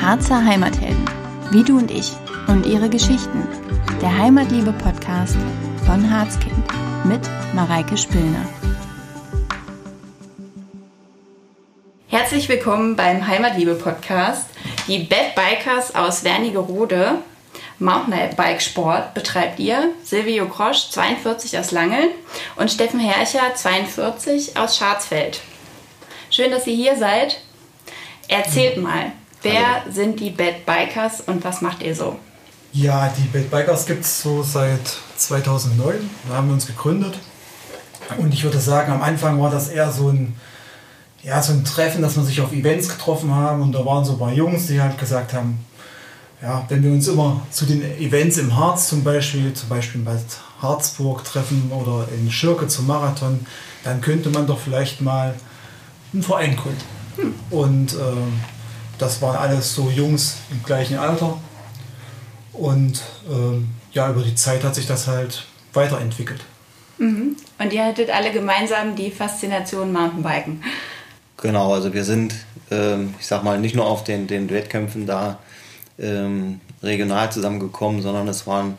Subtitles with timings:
[0.00, 1.04] Harzer Heimathelden,
[1.50, 2.12] wie du und ich
[2.46, 3.46] und ihre Geschichten.
[4.00, 5.36] Der Heimatliebe-Podcast
[5.84, 6.64] von Harzkind
[7.04, 7.20] mit
[7.54, 8.46] Mareike Spillner.
[12.06, 14.48] Herzlich willkommen beim Heimatliebe-Podcast.
[14.86, 17.18] Die Bad Bikers aus Wernigerode,
[17.78, 19.90] Mountainbike-Sport betreibt ihr.
[20.02, 22.10] Silvio Krosch, 42 aus Langeln
[22.56, 25.40] und Steffen Herrcher, 42 aus Scharzfeld.
[26.30, 27.40] Schön, dass ihr hier seid.
[28.28, 29.12] Erzählt mal,
[29.42, 29.92] wer Hallo.
[29.92, 32.18] sind die Bad Bikers und was macht ihr so?
[32.72, 34.80] Ja, die Bad Bikers gibt es so seit
[35.16, 36.10] 2009.
[36.28, 37.18] Da haben wir uns gegründet.
[38.18, 40.34] Und ich würde sagen, am Anfang war das eher so ein
[41.26, 44.12] ja, so ein Treffen, dass wir sich auf Events getroffen haben und da waren so
[44.12, 45.58] ein paar Jungs, die halt gesagt haben,
[46.40, 50.16] ja, wenn wir uns immer zu den Events im Harz zum Beispiel, zum Beispiel bei
[50.62, 53.44] Harzburg treffen oder in Schirke zum Marathon,
[53.82, 55.34] dann könnte man doch vielleicht mal
[56.12, 56.95] einen Verein gründen.
[57.16, 57.34] Hm.
[57.50, 57.96] Und äh,
[58.98, 61.38] das waren alles so Jungs im gleichen Alter.
[62.52, 66.40] Und äh, ja, über die Zeit hat sich das halt weiterentwickelt.
[66.98, 67.36] Mhm.
[67.58, 70.62] Und ihr hattet alle gemeinsam die Faszination Mountainbiken.
[71.36, 72.34] Genau, also wir sind,
[72.70, 75.38] ähm, ich sag mal, nicht nur auf den, den Wettkämpfen da
[75.98, 78.78] ähm, regional zusammengekommen, sondern es waren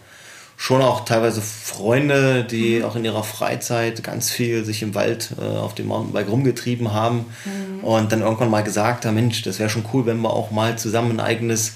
[0.60, 2.86] schon auch teilweise Freunde, die mhm.
[2.86, 7.26] auch in ihrer Freizeit ganz viel sich im Wald äh, auf dem Mountainbike rumgetrieben haben
[7.46, 7.84] mhm.
[7.84, 10.78] und dann irgendwann mal gesagt haben, Mensch, das wäre schon cool, wenn wir auch mal
[10.78, 11.74] zusammen ein eigenes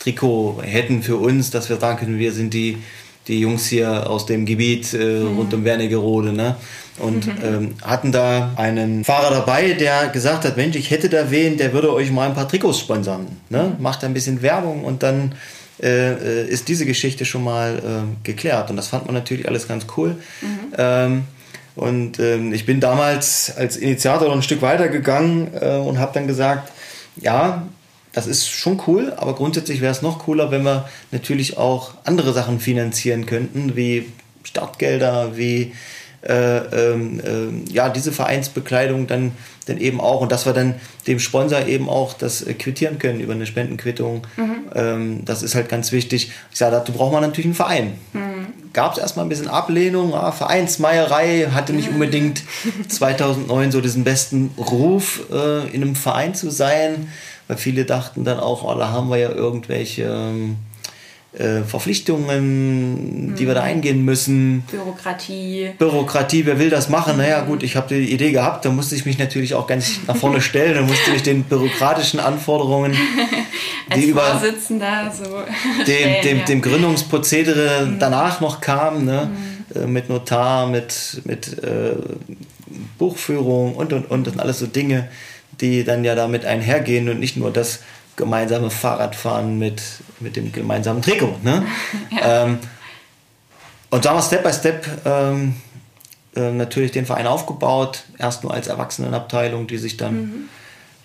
[0.00, 2.78] Trikot hätten für uns, dass wir sagen können, wir sind die,
[3.28, 5.38] die Jungs hier aus dem Gebiet äh, mhm.
[5.38, 6.32] rund um Wernigerode.
[6.32, 6.56] Ne?
[6.98, 11.56] und ähm, hatten da einen Fahrer dabei, der gesagt hat, Mensch, ich hätte da wen,
[11.56, 13.26] der würde euch mal ein paar Trikots sponsern.
[13.48, 13.74] Ne?
[13.76, 13.82] Mhm.
[13.82, 15.34] Macht ein bisschen Werbung und dann
[15.82, 18.70] äh, äh, ist diese Geschichte schon mal äh, geklärt.
[18.70, 20.16] Und das fand man natürlich alles ganz cool.
[20.40, 20.74] Mhm.
[20.78, 21.24] Ähm,
[21.74, 26.12] und ähm, ich bin damals als Initiator noch ein Stück weiter gegangen äh, und habe
[26.14, 26.70] dann gesagt,
[27.16, 27.66] ja,
[28.12, 32.32] das ist schon cool, aber grundsätzlich wäre es noch cooler, wenn wir natürlich auch andere
[32.32, 34.06] Sachen finanzieren könnten, wie
[34.44, 35.72] Startgelder, wie
[36.26, 39.32] ja, diese Vereinsbekleidung dann,
[39.66, 40.74] dann eben auch und dass wir dann
[41.06, 44.26] dem Sponsor eben auch das äh, quittieren können über eine Spendenquittung.
[44.36, 44.54] Mhm.
[44.74, 46.32] Ähm, das ist halt ganz wichtig.
[46.50, 47.92] Ich sage, dazu braucht man natürlich einen Verein.
[48.12, 48.46] Mhm.
[48.72, 52.42] Gab es erstmal ein bisschen Ablehnung, ja, Vereinsmeierei hatte nicht unbedingt
[52.88, 57.08] 2009 so diesen besten Ruf, äh, in einem Verein zu sein,
[57.46, 60.56] weil viele dachten dann auch, oh, da haben wir ja irgendwelche ähm,
[61.38, 63.68] äh, Verpflichtungen, die wir da mhm.
[63.68, 64.62] eingehen müssen.
[64.70, 65.70] Bürokratie.
[65.78, 67.16] Bürokratie, wer will das machen?
[67.16, 70.16] Naja, gut, ich habe die Idee gehabt, da musste ich mich natürlich auch ganz nach
[70.16, 72.96] vorne stellen, da musste ich den bürokratischen Anforderungen,
[73.96, 75.24] die über so
[75.84, 76.44] dem, dem, ja.
[76.44, 77.98] dem Gründungsprozedere mhm.
[77.98, 79.30] danach noch kamen, ne?
[79.30, 79.54] Mhm.
[79.74, 81.94] Äh, mit Notar, mit, mit äh,
[82.98, 84.26] Buchführung und und und.
[84.26, 85.08] Das sind alles so Dinge,
[85.60, 87.80] die dann ja damit einhergehen und nicht nur das
[88.16, 89.82] gemeinsame Fahrradfahren mit,
[90.20, 91.38] mit dem gemeinsamen Trikot.
[91.42, 91.64] Ne?
[92.10, 92.44] ja.
[92.44, 92.58] ähm,
[93.90, 95.54] und da haben wir Step by Step ähm,
[96.36, 100.48] äh, natürlich den Verein aufgebaut, erst nur als Erwachsenenabteilung, die sich dann, mhm.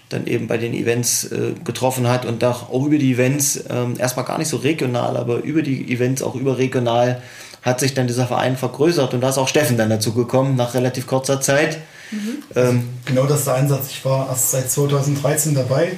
[0.09, 4.25] dann eben bei den Events äh, getroffen hat und auch über die Events, äh, erstmal
[4.25, 7.21] gar nicht so regional, aber über die Events auch überregional
[7.61, 10.73] hat sich dann dieser Verein vergrößert und da ist auch Steffen dann dazu gekommen, nach
[10.73, 11.77] relativ kurzer Zeit.
[12.09, 12.43] Mhm.
[12.55, 13.89] Ähm, genau das ist der Einsatz.
[13.91, 15.91] Ich war erst seit 2013 dabei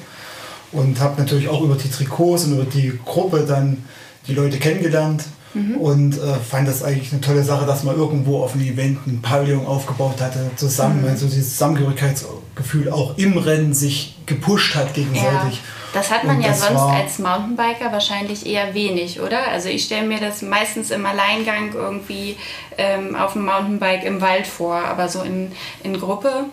[0.72, 3.84] und habe natürlich auch über die Trikots und über die Gruppe dann
[4.28, 5.24] die Leute kennengelernt
[5.54, 5.78] mhm.
[5.78, 9.22] und äh, fand das eigentlich eine tolle Sache, dass man irgendwo auf einem Event ein
[9.22, 11.10] Pavillon aufgebaut hatte, zusammen, mhm.
[11.10, 15.56] also dieses Zusammengehörigkeitsgefühl auch im Rennen sich gepusht hat gegenseitig.
[15.56, 15.60] Ja.
[15.94, 19.50] Das hat man und ja sonst als Mountainbiker wahrscheinlich eher wenig, oder?
[19.50, 22.38] Also ich stelle mir das meistens im Alleingang irgendwie
[22.78, 25.52] ähm, auf dem Mountainbike im Wald vor, aber so in,
[25.84, 26.46] in Gruppe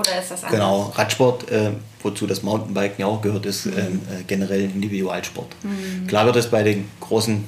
[0.00, 0.50] oder ist das anders?
[0.50, 1.70] Genau, Radsport, äh,
[2.02, 3.72] wozu das Mountainbiken ja auch gehört, ist mhm.
[3.78, 5.54] ähm, äh, generell Individualsport.
[5.62, 6.06] Mhm.
[6.06, 7.44] Klar wird es bei den großen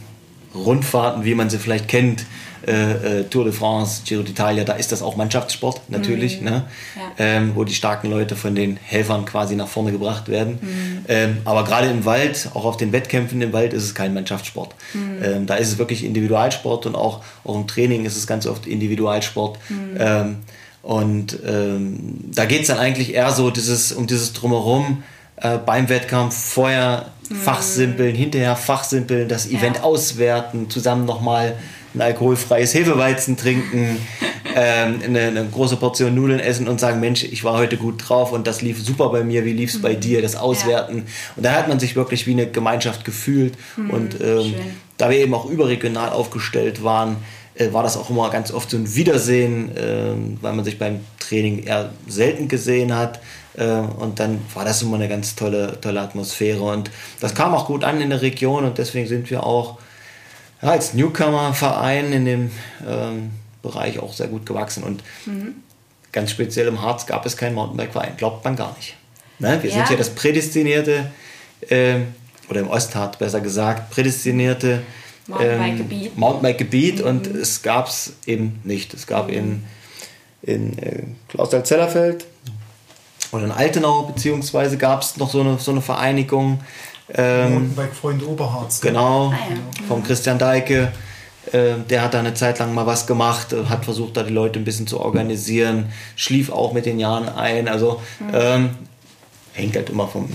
[0.55, 2.27] Rundfahrten, wie man sie vielleicht kennt,
[2.67, 6.45] äh, äh Tour de France, Giro d'Italia, da ist das auch Mannschaftssport natürlich, mhm.
[6.45, 6.65] ne?
[6.95, 7.03] Ja.
[7.19, 10.59] Ähm, wo die starken Leute von den Helfern quasi nach vorne gebracht werden.
[10.61, 11.05] Mhm.
[11.09, 14.75] Ähm, aber gerade im Wald, auch auf den Wettkämpfen im Wald, ist es kein Mannschaftssport.
[14.93, 15.25] Mhm.
[15.25, 18.67] Ähm, da ist es wirklich Individualsport und auch, auch im Training ist es ganz oft
[18.67, 19.59] Individualsport.
[20.83, 25.03] Und ähm, da geht es dann eigentlich eher so dieses, um dieses Drumherum
[25.37, 27.37] äh, beim Wettkampf, vorher mhm.
[27.37, 29.83] fachsimpeln, hinterher fachsimpeln, das Event ja.
[29.83, 31.55] auswerten, zusammen nochmal
[31.95, 33.99] ein alkoholfreies Hefeweizen trinken,
[34.57, 38.33] ähm, eine, eine, große Portion Nudeln essen und sagen, Mensch, ich war heute gut drauf
[38.33, 39.83] und das lief super bei mir, wie lief es mhm.
[39.83, 40.99] bei dir, das Auswerten.
[40.99, 41.05] Ja.
[41.37, 43.55] Und da hat man sich wirklich wie eine Gemeinschaft gefühlt.
[43.77, 44.55] Mhm, und ähm,
[44.99, 47.17] da wir eben auch überregional aufgestellt waren,
[47.63, 51.01] äh, war das auch immer ganz oft so ein Wiedersehen, äh, weil man sich beim
[51.19, 53.21] Training eher selten gesehen hat.
[53.57, 56.63] Äh, und dann war das immer eine ganz tolle, tolle Atmosphäre.
[56.63, 59.79] Und das kam auch gut an in der Region und deswegen sind wir auch
[60.61, 62.51] ja, als Newcomer-Verein in dem
[62.87, 63.31] ähm,
[63.63, 64.83] Bereich auch sehr gut gewachsen.
[64.85, 65.55] Und mhm.
[66.13, 68.97] ganz speziell im Harz gab es keinen Mountainbike-Verein, glaubt man gar nicht.
[69.39, 69.59] Ne?
[69.63, 69.77] Wir ja.
[69.77, 71.11] sind ja das prädestinierte,
[71.69, 71.97] äh,
[72.49, 74.83] oder im Ostharz besser gesagt, prädestinierte
[75.27, 76.07] Mountainbike-Gebiet.
[76.07, 77.07] Ähm, Mountainbike-Gebiet mhm.
[77.07, 78.95] und es gab es eben nicht.
[78.95, 79.35] Es gab mhm.
[79.35, 79.65] in,
[80.43, 82.27] in äh, Klausthal-Zellerfeld
[83.33, 86.61] oder in Altenau beziehungsweise gab es noch so eine, so eine Vereinigung.
[87.15, 88.81] Ähm, Mountainbike-Freunde Oberharz.
[88.81, 89.87] Genau, ah, ja.
[89.89, 90.93] vom Christian Deike.
[91.51, 94.33] Äh, der hat da eine Zeit lang mal was gemacht, äh, hat versucht, da die
[94.33, 97.69] Leute ein bisschen zu organisieren, schlief auch mit den Jahren ein.
[97.69, 98.31] Also mhm.
[98.33, 98.71] ähm,
[99.53, 100.29] hängt halt immer vom,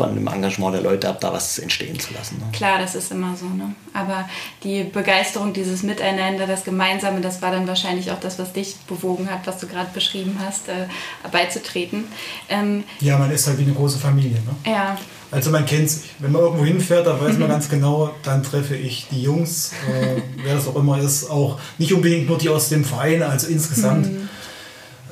[0.00, 2.38] von dem Engagement der Leute ab, da was entstehen zu lassen.
[2.38, 2.44] Ne?
[2.52, 3.44] Klar, das ist immer so.
[3.46, 3.74] Ne?
[3.92, 4.28] Aber
[4.64, 9.30] die Begeisterung, dieses Miteinander, das Gemeinsame, das war dann wahrscheinlich auch das, was dich bewogen
[9.30, 10.86] hat, was du gerade beschrieben hast, äh,
[11.30, 12.04] beizutreten.
[12.48, 14.36] Ähm, ja, man ist halt wie eine große Familie.
[14.36, 14.72] Ne?
[14.72, 14.96] Ja.
[15.30, 16.10] Also man kennt sich.
[16.18, 17.52] Wenn man irgendwo hinfährt, da weiß man mhm.
[17.52, 21.92] ganz genau, dann treffe ich die Jungs, äh, wer das auch immer ist, auch nicht
[21.92, 24.10] unbedingt nur die aus dem Verein, also insgesamt.
[24.10, 24.28] Mhm.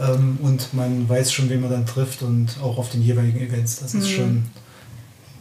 [0.00, 3.80] Ähm, und man weiß schon, wen man dann trifft und auch auf den jeweiligen Events.
[3.80, 4.14] Das ist mhm.
[4.14, 4.44] schon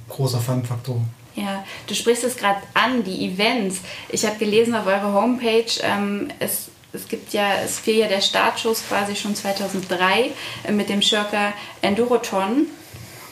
[0.10, 1.02] großer Fun-Faktor.
[1.36, 3.82] Ja, du sprichst es gerade an, die Events.
[4.10, 8.22] Ich habe gelesen auf eurer Homepage, ähm, es, es gibt ja, es fiel ja der
[8.22, 10.32] Startschuss quasi schon 2003
[10.64, 12.66] äh, mit dem Schirker Enduroton.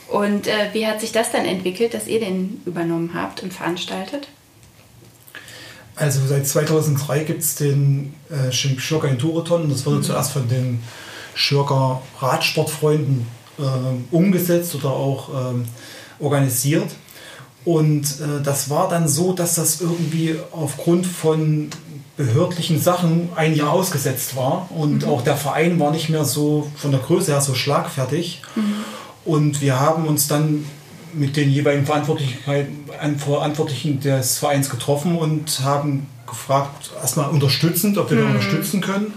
[0.07, 4.27] Und äh, wie hat sich das dann entwickelt, dass ihr den übernommen habt und veranstaltet?
[5.95, 9.69] Also seit 2003 gibt es den äh, Schirker Enduroton.
[9.69, 10.03] Das wurde mhm.
[10.03, 10.83] zuerst von den
[11.33, 13.25] Schirker Radsportfreunden
[13.57, 15.65] äh, umgesetzt oder auch ähm,
[16.19, 16.89] organisiert.
[17.63, 21.69] Und äh, das war dann so, dass das irgendwie aufgrund von
[22.17, 24.69] behördlichen Sachen ein Jahr ausgesetzt war.
[24.71, 25.09] Und mhm.
[25.09, 28.41] auch der Verein war nicht mehr so von der Größe her so schlagfertig.
[28.55, 28.73] Mhm.
[29.25, 30.65] Und wir haben uns dann
[31.13, 38.31] mit den jeweiligen Verantwortlichen des Vereins getroffen und haben gefragt, erstmal unterstützend, ob wir mhm.
[38.31, 39.13] unterstützen können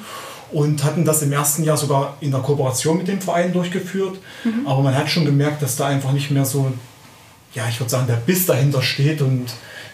[0.50, 4.18] und hatten das im ersten Jahr sogar in der Kooperation mit dem Verein durchgeführt.
[4.44, 4.66] Mhm.
[4.66, 6.72] Aber man hat schon gemerkt, dass da einfach nicht mehr so,
[7.54, 9.46] ja, ich würde sagen, der Biss dahinter steht und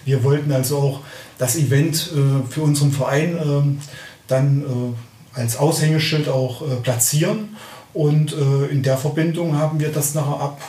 [0.05, 1.01] wir wollten also auch
[1.39, 3.87] das Event äh, für unseren Verein äh,
[4.29, 7.56] dann äh, als Aushängeschild auch äh, platzieren
[7.93, 10.61] und äh, in der Verbindung haben wir das nachher ab,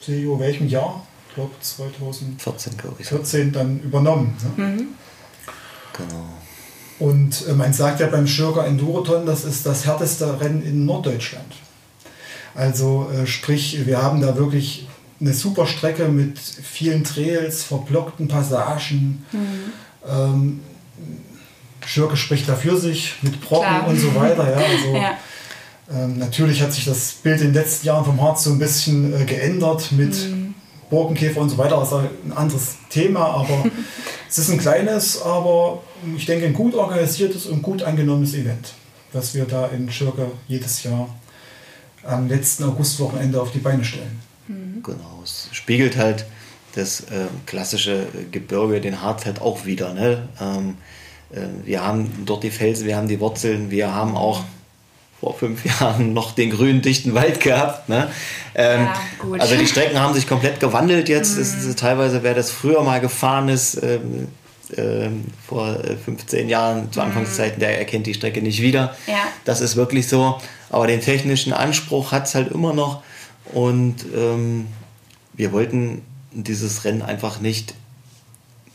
[0.00, 1.06] CEO, welchem Jahr?
[1.28, 3.08] Ich glaube 2014 glaube ich.
[3.08, 4.36] 14 dann übernommen.
[4.56, 4.64] Ne?
[4.64, 4.86] Mhm.
[5.96, 6.24] Genau.
[6.98, 11.54] Und äh, man sagt ja beim Schürger Enduroton, das ist das härteste Rennen in Norddeutschland.
[12.54, 14.86] Also äh, sprich, wir haben da wirklich
[15.24, 19.24] eine super Strecke mit vielen Trails, verblockten Passagen.
[19.32, 19.72] Mhm.
[20.06, 20.60] Ähm,
[21.86, 23.88] Schürke spricht da für sich mit Brocken Klar.
[23.88, 24.50] und so weiter.
[24.50, 25.18] Ja, also, ja.
[25.90, 29.18] Ähm, natürlich hat sich das Bild in den letzten Jahren vom Harz so ein bisschen
[29.18, 30.54] äh, geändert mit mhm.
[30.90, 31.76] Borkenkäfer und so weiter.
[31.76, 33.64] Das ist ein anderes Thema, aber
[34.28, 35.82] es ist ein kleines, aber
[36.16, 38.72] ich denke, ein gut organisiertes und gut angenommenes Event,
[39.12, 41.08] das wir da in Schirke jedes Jahr
[42.02, 44.23] am letzten Augustwochenende auf die Beine stellen.
[44.86, 44.92] Mhm.
[44.92, 46.26] Genau, es spiegelt halt
[46.74, 49.94] das äh, klassische Gebirge, den Harz halt auch wieder.
[49.94, 50.28] Ne?
[50.40, 50.76] Ähm,
[51.32, 54.42] äh, wir haben dort die Felsen, wir haben die Wurzeln, wir haben auch
[55.20, 57.88] vor fünf Jahren noch den grünen, dichten Wald gehabt.
[57.88, 58.08] Ne?
[58.54, 61.36] Ähm, ja, also die Strecken haben sich komplett gewandelt jetzt.
[61.36, 61.42] Mhm.
[61.42, 64.28] Ist, teilweise, wer das früher mal gefahren ist, ähm,
[64.76, 68.96] ähm, vor 15 äh, Jahren zu Anfangszeiten, der erkennt die Strecke nicht wieder.
[69.06, 69.24] Ja.
[69.44, 70.40] Das ist wirklich so.
[70.70, 73.02] Aber den technischen Anspruch hat es halt immer noch.
[73.52, 74.66] Und ähm,
[75.36, 77.74] wir wollten dieses Rennen einfach nicht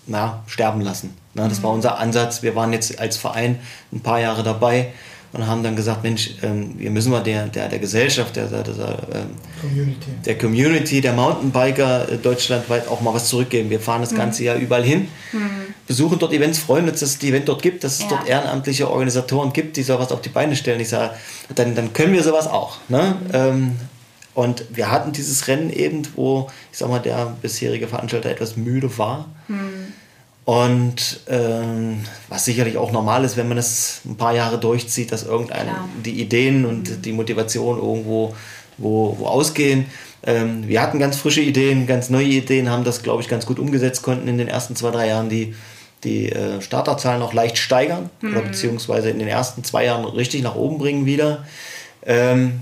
[0.07, 1.13] na, sterben lassen.
[1.33, 1.63] Na, das mhm.
[1.63, 2.41] war unser Ansatz.
[2.41, 3.59] Wir waren jetzt als Verein
[3.91, 4.91] ein paar Jahre dabei
[5.31, 8.63] und haben dann gesagt, Mensch, ähm, wir müssen mal der, der, der Gesellschaft, der, der,
[8.63, 9.27] der, ähm,
[9.61, 10.11] Community.
[10.25, 13.69] der Community, der Mountainbiker äh, deutschlandweit auch mal was zurückgeben.
[13.69, 14.17] Wir fahren das mhm.
[14.17, 15.73] ganze Jahr überall hin, mhm.
[15.85, 18.07] besuchen dort Events, freuen uns, dass es die Event dort gibt, dass es ja.
[18.09, 20.79] dort ehrenamtliche Organisatoren gibt, die sowas auf die Beine stellen.
[20.79, 21.13] Ich sage,
[21.53, 22.77] dann, dann können wir sowas auch.
[22.87, 23.15] Ne?
[23.21, 23.29] Mhm.
[23.33, 23.75] Ähm,
[24.39, 28.97] und wir hatten dieses Rennen eben, wo, ich sag mal, der bisherige Veranstalter etwas müde
[28.97, 29.27] war.
[29.49, 29.93] Mhm.
[30.45, 35.23] Und ähm, was sicherlich auch normal ist, wenn man es ein paar Jahre durchzieht, dass
[35.23, 37.01] irgendeine die Ideen und mhm.
[37.01, 38.33] die Motivation irgendwo
[38.77, 39.87] wo, wo ausgehen.
[40.23, 43.59] Ähm, wir hatten ganz frische Ideen, ganz neue Ideen, haben das, glaube ich, ganz gut
[43.59, 45.53] umgesetzt, konnten in den ersten zwei, drei Jahren die,
[46.05, 48.31] die äh, Starterzahlen noch leicht steigern mhm.
[48.31, 51.43] oder beziehungsweise in den ersten zwei Jahren richtig nach oben bringen wieder.
[52.05, 52.61] Ähm,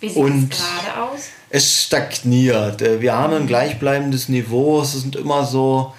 [0.00, 1.20] Wie sieht es gerade aus?
[1.50, 2.82] Es stagniert.
[2.82, 4.82] Äh, wir haben ein gleichbleibendes Niveau.
[4.82, 5.92] Es sind immer so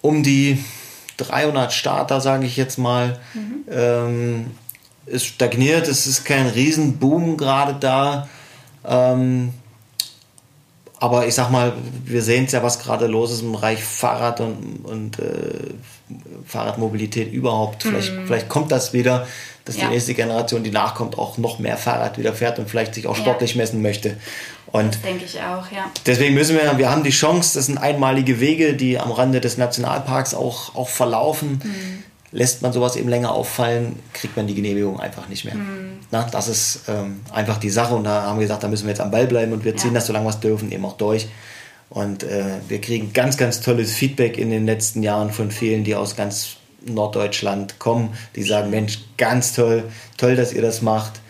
[0.00, 0.64] um die
[1.16, 3.18] 300 Starter, sage ich jetzt mal.
[3.34, 3.64] Mhm.
[3.70, 4.46] Ähm,
[5.06, 8.28] es stagniert, es ist kein Riesenboom gerade da.
[8.84, 9.52] Ähm,
[10.98, 14.40] aber ich sag mal, wir sehen es ja, was gerade los ist im Bereich Fahrrad
[14.40, 15.74] und, und äh,
[16.46, 17.82] Fahrradmobilität überhaupt.
[17.82, 18.26] Vielleicht, mm.
[18.26, 19.26] vielleicht kommt das wieder,
[19.66, 19.84] dass ja.
[19.84, 23.16] die nächste Generation, die nachkommt, auch noch mehr Fahrrad wieder fährt und vielleicht sich auch
[23.16, 23.58] sportlich ja.
[23.58, 24.16] messen möchte.
[24.72, 25.90] Und das denke ich auch, ja.
[26.06, 29.58] Deswegen müssen wir, wir haben die Chance, das sind einmalige Wege, die am Rande des
[29.58, 31.60] Nationalparks auch, auch verlaufen.
[31.62, 35.54] Mm lässt man sowas eben länger auffallen, kriegt man die Genehmigung einfach nicht mehr.
[35.54, 35.98] Mhm.
[36.10, 38.90] Na, das ist ähm, einfach die Sache und da haben wir gesagt, da müssen wir
[38.90, 39.94] jetzt am Ball bleiben und wir ziehen ja.
[39.94, 41.28] das, solange wir es dürfen, eben auch durch.
[41.88, 45.94] Und äh, wir kriegen ganz, ganz tolles Feedback in den letzten Jahren von vielen, die
[45.94, 46.56] aus ganz
[46.86, 49.84] Norddeutschland kommen, die sagen, Mensch, ganz toll,
[50.16, 51.20] toll, dass ihr das macht.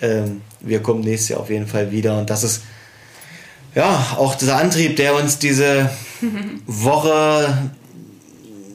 [0.00, 2.62] Ähm, wir kommen nächstes Jahr auf jeden Fall wieder und das ist
[3.74, 5.90] ja auch dieser Antrieb, der uns diese
[6.66, 7.70] Woche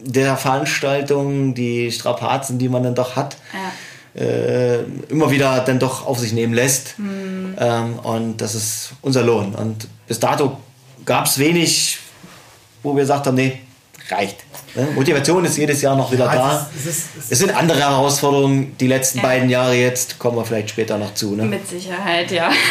[0.03, 3.37] der Veranstaltung, die Strapazen, die man dann doch hat,
[4.15, 4.21] ja.
[4.21, 6.97] äh, immer wieder dann doch auf sich nehmen lässt.
[6.97, 7.55] Mhm.
[7.59, 9.53] Ähm, und das ist unser Lohn.
[9.53, 10.57] Und bis dato
[11.05, 11.99] gab es wenig,
[12.83, 13.59] wo wir gesagt haben, nee,
[14.09, 14.37] reicht.
[14.75, 14.87] Ne?
[14.95, 16.69] Motivation ist jedes Jahr noch wieder ja, da.
[16.75, 19.23] Es, ist, es, ist, es, sind andere Herausforderungen, die letzten ja.
[19.23, 21.35] beiden Jahre jetzt, kommen wir vielleicht später noch zu.
[21.35, 21.45] Ne?
[21.45, 22.49] Mit Sicherheit, ja.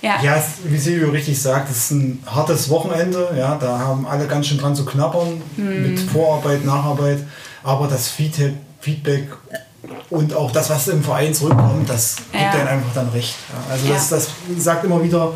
[0.00, 3.34] Ja, ja wie Silvio richtig sagt, es ist ein hartes Wochenende.
[3.36, 5.82] Ja, da haben alle ganz schön dran zu knabbern hm.
[5.82, 7.18] mit Vorarbeit, Nacharbeit.
[7.64, 9.28] Aber das Feedback
[10.10, 12.52] und auch das, was im Verein zurückkommt, das gibt ja.
[12.52, 13.34] dann einfach dann recht.
[13.48, 13.94] Ja, also ja.
[13.94, 14.28] das, das
[14.58, 15.32] sagt immer wieder,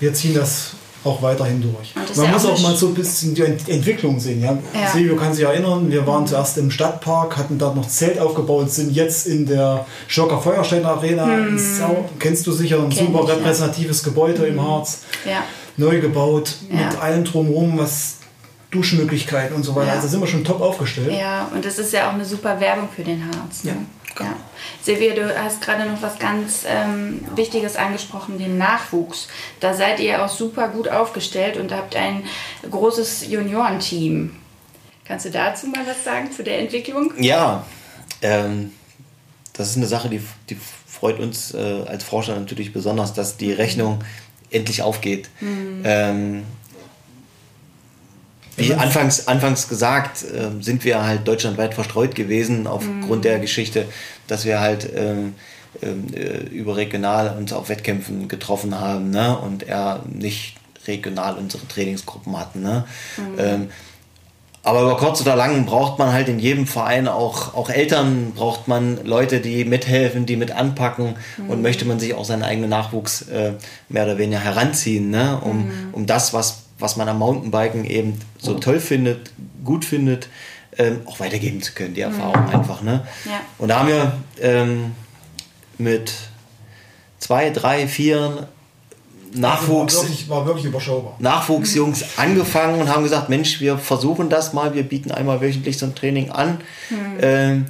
[0.00, 0.72] wir ziehen das
[1.08, 1.94] auch weiterhin durch.
[1.94, 4.42] Man ja muss auch, auch mal so ein bisschen die Entwicklung sehen.
[4.42, 4.58] Ja?
[4.74, 4.90] ja.
[4.92, 8.92] Silvio kann sich erinnern, wir waren zuerst im Stadtpark, hatten dort noch Zelt aufgebaut, sind
[8.92, 11.26] jetzt in der Schocker Feuerstein Arena.
[11.26, 11.58] Hm.
[11.58, 14.08] Sau, kennst du sicher, ein Kenn super ich, repräsentatives ja.
[14.08, 14.54] Gebäude hm.
[14.54, 15.00] im Harz.
[15.24, 15.44] Ja.
[15.76, 18.16] Neu gebaut, mit allem drumherum, was
[18.70, 19.92] Duschmöglichkeiten und so weiter.
[19.92, 21.12] Also sind wir schon top aufgestellt.
[21.12, 23.64] Ja, und das ist ja auch eine super Werbung für den Harz.
[23.64, 23.76] Ne?
[24.20, 24.26] Ja.
[24.26, 24.36] Ja.
[24.82, 29.28] Silvia, du hast gerade noch was ganz ähm, Wichtiges angesprochen, den Nachwuchs.
[29.60, 32.24] Da seid ihr auch super gut aufgestellt und habt ein
[32.70, 34.36] großes Juniorenteam.
[35.04, 37.12] Kannst du dazu mal was sagen zu der Entwicklung?
[37.18, 37.64] Ja,
[38.22, 38.72] ähm,
[39.52, 40.20] das ist eine Sache, die,
[40.50, 40.56] die
[40.86, 44.04] freut uns äh, als Forscher natürlich besonders, dass die Rechnung
[44.50, 45.28] endlich aufgeht.
[45.40, 45.82] Mhm.
[45.84, 46.44] Ähm,
[48.58, 53.22] wie anfangs, anfangs gesagt, äh, sind wir halt deutschlandweit verstreut gewesen aufgrund mhm.
[53.22, 53.86] der Geschichte,
[54.26, 55.34] dass wir halt ähm,
[55.82, 59.38] ähm, äh, überregional uns auf Wettkämpfen getroffen haben ne?
[59.38, 62.62] und er nicht regional unsere Trainingsgruppen hatten.
[62.62, 62.84] Ne?
[63.16, 63.38] Mhm.
[63.38, 63.68] Ähm,
[64.64, 68.68] aber über kurz oder lang braucht man halt in jedem Verein auch, auch Eltern, braucht
[68.68, 71.50] man Leute, die mithelfen, die mit anpacken mhm.
[71.50, 73.52] und möchte man sich auch seinen eigenen Nachwuchs äh,
[73.88, 75.40] mehr oder weniger heranziehen, ne?
[75.42, 75.72] um, mhm.
[75.92, 79.32] um das, was was man am Mountainbiken eben so toll findet,
[79.64, 80.28] gut findet,
[80.76, 82.54] ähm, auch weitergeben zu können, die Erfahrung mhm.
[82.54, 82.82] einfach.
[82.82, 83.06] Ne?
[83.24, 83.40] Ja.
[83.58, 84.92] Und da haben wir ähm,
[85.76, 86.12] mit
[87.18, 88.48] zwei, drei, vier
[89.32, 91.16] Nachwuchs, war wirklich, war wirklich überschaubar.
[91.18, 95.86] Nachwuchsjungs angefangen und haben gesagt, Mensch, wir versuchen das mal, wir bieten einmal wöchentlich so
[95.86, 96.60] ein Training an.
[96.88, 97.18] Mhm.
[97.20, 97.66] Ähm,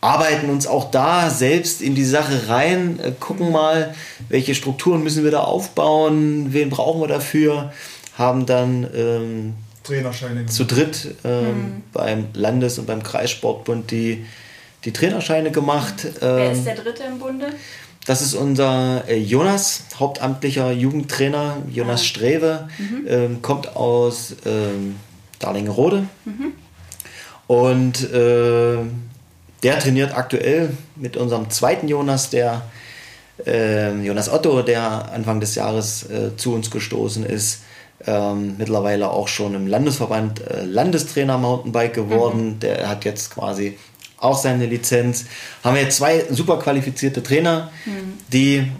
[0.00, 3.94] arbeiten uns auch da selbst in die Sache rein, äh, gucken mal,
[4.28, 7.72] welche Strukturen müssen wir da aufbauen, wen brauchen wir dafür
[8.18, 9.54] haben dann ähm,
[10.48, 11.82] zu dritt ähm, mhm.
[11.92, 14.26] beim Landes- und beim Kreissportbund die,
[14.84, 16.06] die Trainerscheine gemacht.
[16.20, 17.46] Wer ist ähm, der Dritte im Bunde?
[18.04, 22.04] Das ist unser äh, Jonas, hauptamtlicher Jugendtrainer, Jonas ah.
[22.04, 23.06] Strewe, mhm.
[23.06, 24.96] ähm, kommt aus ähm,
[25.38, 26.06] Darlingerode.
[26.24, 26.52] Mhm.
[27.46, 28.78] Und äh,
[29.62, 32.62] der trainiert aktuell mit unserem zweiten Jonas, der
[33.46, 37.60] äh, Jonas Otto, der Anfang des Jahres äh, zu uns gestoßen ist
[38.06, 42.54] ähm, mittlerweile auch schon im Landesverband äh, Landestrainer Mountainbike geworden.
[42.54, 42.60] Mhm.
[42.60, 43.76] Der hat jetzt quasi
[44.18, 45.26] auch seine Lizenz.
[45.64, 48.14] Haben wir jetzt zwei super qualifizierte Trainer, mhm.
[48.32, 48.70] die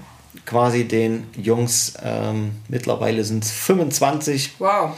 [0.46, 4.92] quasi den Jungs, ähm, mittlerweile sind es 25, wow.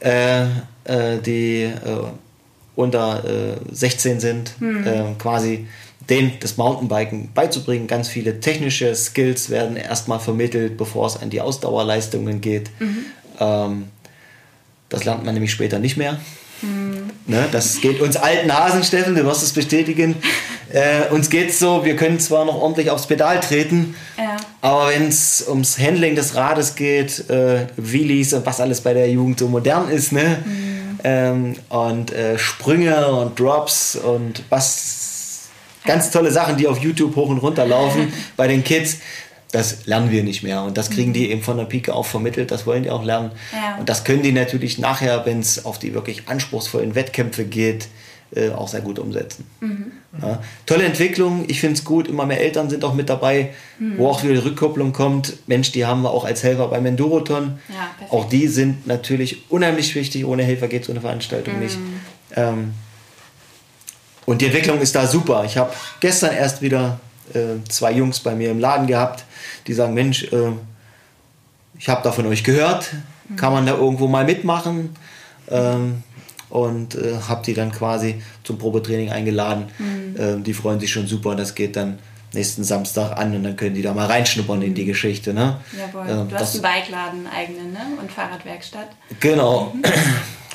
[0.00, 0.44] äh,
[0.84, 1.70] äh, die äh,
[2.74, 3.22] unter
[3.70, 4.84] 16 äh, sind, mhm.
[4.86, 5.68] Ähm, quasi
[6.10, 7.86] denen das Mountainbiken beizubringen.
[7.86, 12.70] Ganz viele technische Skills werden erstmal vermittelt, bevor es an die Ausdauerleistungen geht.
[12.80, 13.06] Mhm.
[13.40, 13.88] Ähm,
[14.88, 16.18] das lernt man nämlich später nicht mehr.
[16.62, 17.10] Mhm.
[17.26, 20.16] Ne, das geht uns alten Hasen, Steffen, du wirst es bestätigen.
[20.72, 24.36] Äh, uns geht es so, wir können zwar noch ordentlich aufs Pedal treten, ja.
[24.60, 29.08] aber wenn es ums Handling des Rades geht, äh, Wheelies und was alles bei der
[29.08, 30.38] Jugend so modern ist, ne?
[30.44, 30.98] Mhm.
[31.04, 35.04] Ähm, und äh, Sprünge und Drops und was
[35.84, 38.98] ganz tolle Sachen, die auf YouTube hoch und runter laufen bei den Kids
[39.54, 40.62] das lernen wir nicht mehr.
[40.62, 43.30] Und das kriegen die eben von der Pike auch vermittelt, das wollen die auch lernen.
[43.52, 43.76] Ja.
[43.78, 47.86] Und das können die natürlich nachher, wenn es auf die wirklich anspruchsvollen Wettkämpfe geht,
[48.34, 49.46] äh, auch sehr gut umsetzen.
[50.20, 50.42] Ja.
[50.66, 53.50] Tolle Entwicklung, ich finde es gut, immer mehr Eltern sind auch mit dabei,
[53.96, 55.34] wo auch wieder die Rückkopplung kommt.
[55.46, 57.58] Mensch, die haben wir auch als Helfer beim Enduroton.
[57.68, 61.78] Ja, auch die sind natürlich unheimlich wichtig, ohne Helfer geht so eine Veranstaltung nicht.
[62.34, 62.72] Ähm,
[64.26, 65.44] und die Entwicklung ist da super.
[65.44, 66.98] Ich habe gestern erst wieder
[67.32, 69.24] äh, zwei Jungs bei mir im Laden gehabt,
[69.66, 70.52] die sagen, Mensch, äh,
[71.78, 72.90] ich habe da von euch gehört,
[73.36, 74.94] kann man da irgendwo mal mitmachen?
[75.50, 76.02] Ähm,
[76.50, 79.66] und äh, habe die dann quasi zum Probetraining eingeladen.
[80.16, 81.34] Ähm, die freuen sich schon super.
[81.34, 81.98] Das geht dann
[82.32, 85.34] nächsten Samstag an und dann können die da mal reinschnuppern in die Geschichte.
[85.34, 85.56] Ne?
[85.76, 86.06] Jawohl.
[86.08, 87.80] Ähm, du hast das- einen Bikeladen eigenen, ne?
[88.00, 88.88] Und Fahrradwerkstatt.
[89.20, 89.74] Genau.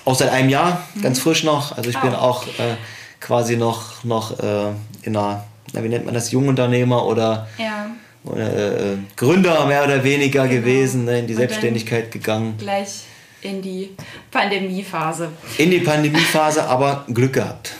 [0.06, 1.76] Auch seit einem Jahr, ganz frisch noch.
[1.78, 2.20] Also ich bin Ah.
[2.22, 2.76] auch äh,
[3.20, 4.72] quasi noch, noch äh,
[5.04, 5.44] in einer,
[5.74, 7.88] na, wie nennt man das, Jungunternehmer oder, Ja.
[8.26, 10.62] Äh, Gründer mehr oder weniger Genau.
[10.62, 12.56] gewesen, ne, in die Und dann- Selbstständigkeit gegangen.
[12.58, 13.02] Gleich
[13.42, 13.92] in die
[14.32, 15.30] Pandemiephase.
[15.58, 17.72] In die Pandemiephase, aber Glück gehabt.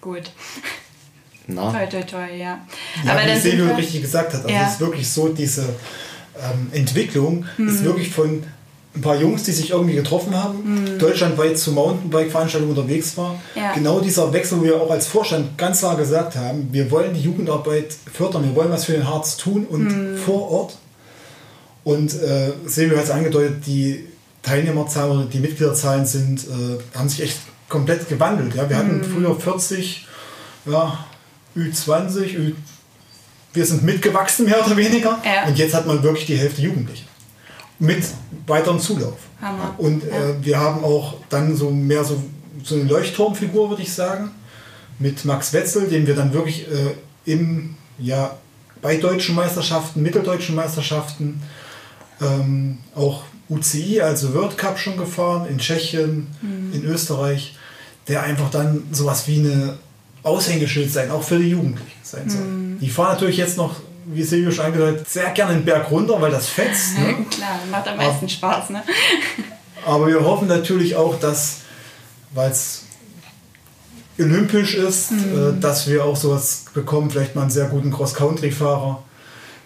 [0.00, 0.30] Gut.
[1.46, 1.70] Na?
[1.72, 2.60] Toi, toi, toi, ja.
[3.04, 4.66] Ja, Aber wie Silvio wir, richtig gesagt hat, also Ja.
[4.66, 5.62] es ist wirklich so, diese
[6.42, 7.68] ähm, Entwicklung Mhm.
[7.68, 8.42] ist wirklich von
[8.94, 13.16] ein paar Jungs, die sich irgendwie getroffen haben, deutschlandweit zu Mountainbike-Veranstaltungen unterwegs.
[13.16, 13.22] Mhm.
[13.54, 13.72] Ja.
[13.72, 17.20] Genau dieser Wechsel, wo wir auch als Vorstand ganz klar gesagt haben, wir wollen die
[17.20, 20.16] Jugendarbeit fördern, wir wollen was für den Harz tun und Mhm.
[20.18, 20.76] vor Ort.
[21.84, 24.04] Und äh, Silvio hat es angedeutet, die
[24.42, 28.54] Teilnehmerzahlen oder die Mitgliederzahlen sind, äh, haben sich echt komplett gewandelt.
[28.56, 28.68] Ja?
[28.68, 29.04] Wir hatten Mhm.
[29.04, 30.06] früher 40,
[30.66, 31.04] ja,
[31.56, 32.54] Ü20, Ü
[33.52, 35.18] wir sind mitgewachsen, mehr oder weniger.
[35.24, 35.46] Ja.
[35.48, 37.04] Und jetzt hat man wirklich die Hälfte Jugendliche.
[37.80, 38.04] Mit
[38.46, 39.16] weiterem Zulauf.
[39.40, 39.74] Hammer.
[39.78, 42.22] Und äh, wir haben auch dann so mehr so,
[42.62, 44.30] so eine Leuchtturmfigur, würde ich sagen,
[44.98, 46.94] mit Max Wetzel, den wir dann wirklich äh,
[47.24, 48.36] im, ja,
[48.82, 51.42] bei deutschen Meisterschaften, mitteldeutschen Meisterschaften,
[52.20, 56.28] ähm, auch UCI, also World Cup schon gefahren, in Tschechien,
[56.72, 57.56] in Österreich,
[58.08, 59.78] der einfach dann sowas wie eine
[60.22, 62.78] Aushängeschild sein, auch für die Jugendlichen sein soll.
[62.80, 63.76] Die fahren natürlich jetzt noch,
[64.12, 66.98] wie Silvio schon angedeutet, sehr gerne den Berg runter, weil das fetzt.
[66.98, 67.24] Ne?
[67.30, 68.82] Klar, macht am meisten Spaß, ne?
[69.86, 71.58] Aber wir hoffen natürlich auch, dass,
[72.34, 72.82] weil es
[74.18, 79.02] olympisch ist, äh, dass wir auch sowas bekommen, vielleicht mal einen sehr guten Cross-Country-Fahrer.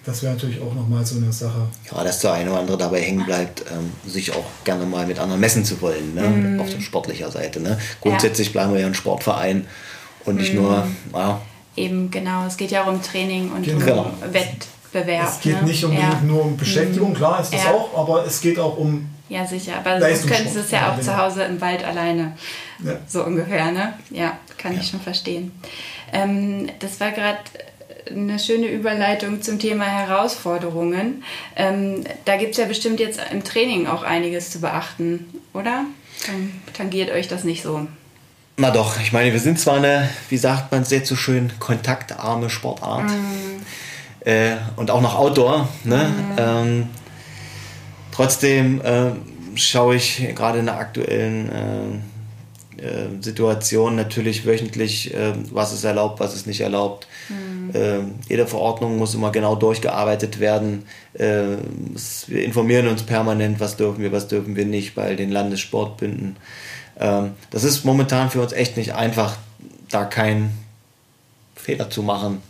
[0.04, 1.66] Das wäre natürlich auch nochmal so eine Sache.
[1.90, 5.18] Ja, dass der eine oder andere dabei hängen bleibt, ähm, sich auch gerne mal mit
[5.18, 6.61] anderen messen zu wollen, ne?
[6.61, 7.61] auf der sportlicher Seite.
[7.61, 7.78] Ne?
[8.02, 9.66] Grundsätzlich bleiben wir ja ein Sportverein
[10.26, 11.40] und nicht nur, ja,
[11.76, 12.46] Eben, genau.
[12.46, 14.12] Es geht ja auch um Training und Genau.
[14.22, 15.28] um Wettbewerb.
[15.28, 15.68] Es geht ne?
[15.68, 16.20] nicht unbedingt ja.
[16.22, 17.72] nur um Beschäftigung, klar ist das Ja.
[17.72, 19.72] auch, aber es geht auch um Ja, sicher.
[19.78, 21.18] Aber sonst könntest du es ja auch zu genau.
[21.18, 22.37] Hause im Wald alleine.
[22.84, 22.92] Ja.
[23.08, 23.94] So ungefähr, ne?
[24.10, 25.52] Ja, kann ich schon verstehen.
[26.12, 27.38] Ähm, das war gerade
[28.10, 31.24] eine schöne Überleitung zum Thema Herausforderungen.
[31.56, 35.87] Ähm, da gibt es ja bestimmt jetzt im Training auch einiges zu beachten, oder?
[36.74, 37.87] Tangiert euch das nicht so.
[38.57, 42.49] Na doch, ich meine, wir sind zwar eine, wie sagt man sehr so schön, kontaktarme
[42.51, 43.11] Sportart.
[44.21, 45.69] Äh, und auch noch Outdoor.
[45.83, 46.07] Ne?
[46.38, 46.87] Ähm,
[48.12, 49.11] trotzdem äh,
[49.57, 51.51] schaue ich gerade in der aktuellen
[52.79, 57.09] äh, äh, Situation natürlich wöchentlich, äh, was ist erlaubt, was ist nicht erlaubt.
[57.73, 60.85] Äh, jede Verordnung muss immer genau durchgearbeitet werden.
[61.19, 61.57] Äh,
[61.95, 66.37] es- wir informieren uns permanent, was dürfen wir, was dürfen wir nicht bei den Landessportbünden.
[66.98, 69.37] Ähm, das ist momentan für uns echt nicht einfach,
[69.90, 70.57] da keinen
[71.57, 72.42] Fehler zu machen.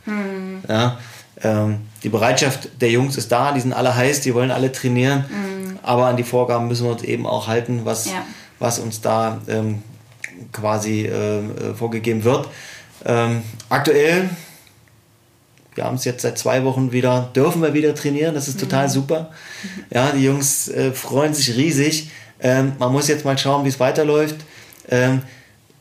[0.68, 0.98] Ja,
[1.42, 5.24] ähm, die Bereitschaft der Jungs ist da, die sind alle heiß, die wollen alle trainieren,
[5.82, 8.24] aber an die Vorgaben müssen wir uns eben auch halten, was, Ja.
[8.58, 9.82] was uns da ähm,
[10.52, 12.48] quasi äh, äh, vorgegeben wird.
[13.04, 14.30] Ähm, aktuell,
[15.74, 18.88] wir haben es jetzt seit zwei Wochen wieder, dürfen wir wieder trainieren, das ist total
[18.88, 19.30] super.
[19.90, 22.10] Ja, die Jungs äh, freuen sich riesig.
[22.44, 24.36] Ähm, man muss jetzt mal schauen, wie es weiterläuft.
[24.88, 25.22] Ähm,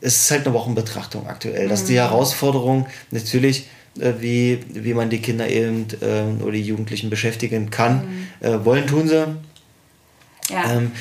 [0.00, 1.68] es ist halt eine Wochenbetrachtung aktuell.
[1.68, 3.68] Das ist die Herausforderung natürlich,
[4.00, 8.28] äh, wie, wie man die Kinder eben ähm, oder die Jugendlichen beschäftigen kann.
[8.40, 9.26] Äh, wollen tun sie.
[10.50, 10.72] Ja.
[10.72, 10.92] Ähm,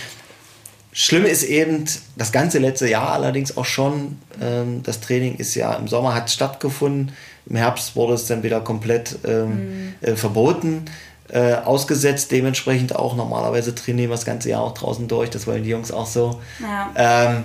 [0.95, 1.86] Schlimm ist eben
[2.17, 4.19] das ganze letzte Jahr allerdings auch schon.
[4.39, 7.13] Ähm, das Training ist ja im Sommer hat stattgefunden.
[7.47, 10.86] Im Herbst wurde es dann wieder komplett ähm, äh, verboten,
[11.34, 12.32] äh, ausgesetzt.
[12.32, 15.32] Dementsprechend auch normalerweise trainieren wir das ganze Jahr auch draußen durch.
[15.32, 16.39] Das wollen die Jungs auch so.
[16.62, 16.91] Ja.
[16.96, 17.43] Ähm,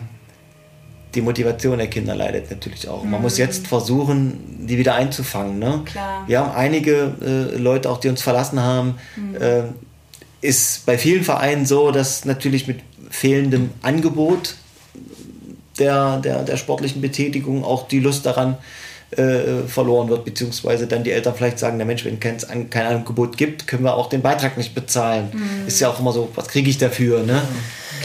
[1.15, 3.03] die Motivation der Kinder leidet natürlich auch.
[3.03, 5.59] Man muss jetzt versuchen, die wieder einzufangen.
[5.59, 5.81] Ne?
[5.87, 6.25] Klar.
[6.27, 8.99] Wir haben einige äh, Leute auch, die uns verlassen haben.
[9.41, 9.63] Äh,
[10.43, 14.57] ist bei vielen Vereinen so, dass natürlich mit fehlendem Angebot
[15.79, 21.13] der, der, der sportlichen Betätigung auch die Lust daran äh, verloren wird, beziehungsweise dann die
[21.13, 24.21] Eltern vielleicht sagen, der Mensch, wenn es kein, kein Angebot gibt, können wir auch den
[24.21, 25.31] Beitrag nicht bezahlen.
[25.33, 25.67] Mhm.
[25.67, 27.23] Ist ja auch immer so, was kriege ich dafür?
[27.23, 27.41] Ne?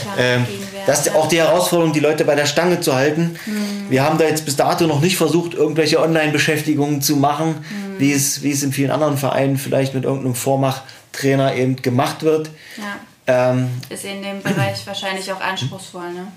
[0.00, 0.46] Klar, ähm,
[0.86, 3.36] das ist auch die Herausforderung, die Leute bei der Stange zu halten.
[3.44, 3.90] Mhm.
[3.90, 8.00] Wir haben da jetzt bis dato noch nicht versucht, irgendwelche Online-Beschäftigungen zu machen, mhm.
[8.00, 12.48] wie, es, wie es in vielen anderen Vereinen vielleicht mit irgendeinem Vormachtrainer eben gemacht wird.
[12.78, 13.52] Ja.
[13.52, 16.28] Ähm, ist in dem Bereich wahrscheinlich auch anspruchsvoll, ne?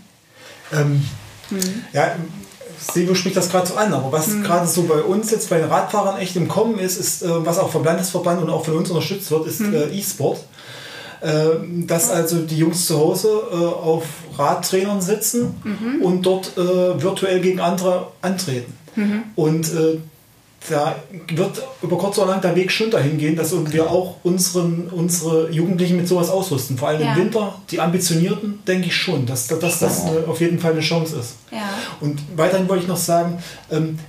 [0.73, 1.07] Ähm,
[1.49, 1.85] mhm.
[1.93, 2.15] Ja,
[2.79, 4.43] Silvio spricht das gerade so an, aber was mhm.
[4.43, 7.57] gerade so bei uns jetzt bei den Radfahrern echt im Kommen ist, ist, äh, was
[7.59, 9.73] auch vom Landesverband und auch von uns unterstützt wird, ist mhm.
[9.73, 10.39] äh, E-Sport.
[11.19, 11.47] Äh,
[11.87, 14.03] dass also die Jungs zu Hause äh, auf
[14.37, 16.01] Radtrainern sitzen mhm.
[16.03, 18.71] und dort virtuell gegen andere antreten.
[18.95, 19.23] Mhm.
[19.35, 19.71] Und
[20.69, 20.95] da
[21.29, 25.49] wird über kurz oder lang der Weg schon dahin gehen, dass wir auch unseren, unsere
[25.51, 26.77] Jugendlichen mit sowas ausrüsten.
[26.77, 27.13] Vor allem ja.
[27.13, 30.73] im Winter, die Ambitionierten, denke ich schon, dass, dass, dass das eine, auf jeden Fall
[30.73, 31.35] eine Chance ist.
[31.51, 31.69] Ja.
[32.01, 33.99] Und weiterhin wollte ich noch sagen, ähm,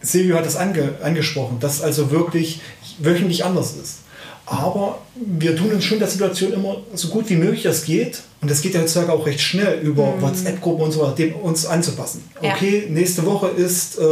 [0.00, 2.60] Silvio hat es ange, angesprochen, dass also wirklich
[2.98, 3.98] wöchentlich anders ist.
[4.44, 8.22] Aber wir tun uns schon der Situation immer so gut wie möglich das geht.
[8.40, 10.22] Und das geht ja heutzutage auch recht schnell über mhm.
[10.22, 12.24] WhatsApp-Gruppen und so weiter, dem uns anzupassen.
[12.42, 12.52] Ja.
[12.52, 14.02] Okay, nächste Woche ist äh,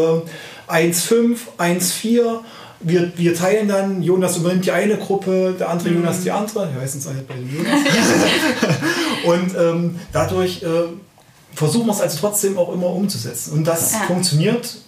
[0.70, 2.40] 1,5, 1,4.
[2.82, 5.96] Wir, wir teilen dann, Jonas übernimmt die eine Gruppe, der andere mhm.
[5.96, 6.72] Jonas die andere.
[6.72, 7.80] Wir heißen es alle bei den Jonas.
[9.24, 10.66] und ähm, dadurch äh,
[11.54, 13.52] versuchen wir es also trotzdem auch immer umzusetzen.
[13.52, 14.00] Und das ja.
[14.00, 14.78] funktioniert.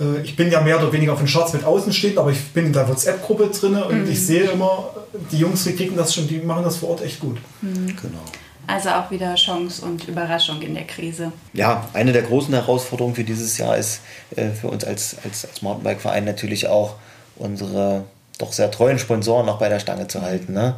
[0.00, 2.42] Äh, ich bin ja mehr oder weniger auf den Charts mit außen stehend, aber ich
[2.52, 4.10] bin in der WhatsApp-Gruppe drin und mhm.
[4.10, 4.90] ich sehe immer,
[5.30, 7.36] die Jungs, die kriegen das schon, die machen das vor Ort echt gut.
[7.60, 7.88] Mhm.
[7.88, 8.22] Genau.
[8.66, 11.32] Also auch wieder Chance und Überraschung in der Krise.
[11.52, 14.00] Ja, eine der großen Herausforderungen für dieses Jahr ist
[14.34, 16.94] äh, für uns als, als, als Mountainbike-Verein natürlich auch
[17.36, 18.04] unsere
[18.38, 20.52] doch sehr treuen Sponsoren noch bei der Stange zu halten.
[20.52, 20.76] Ne?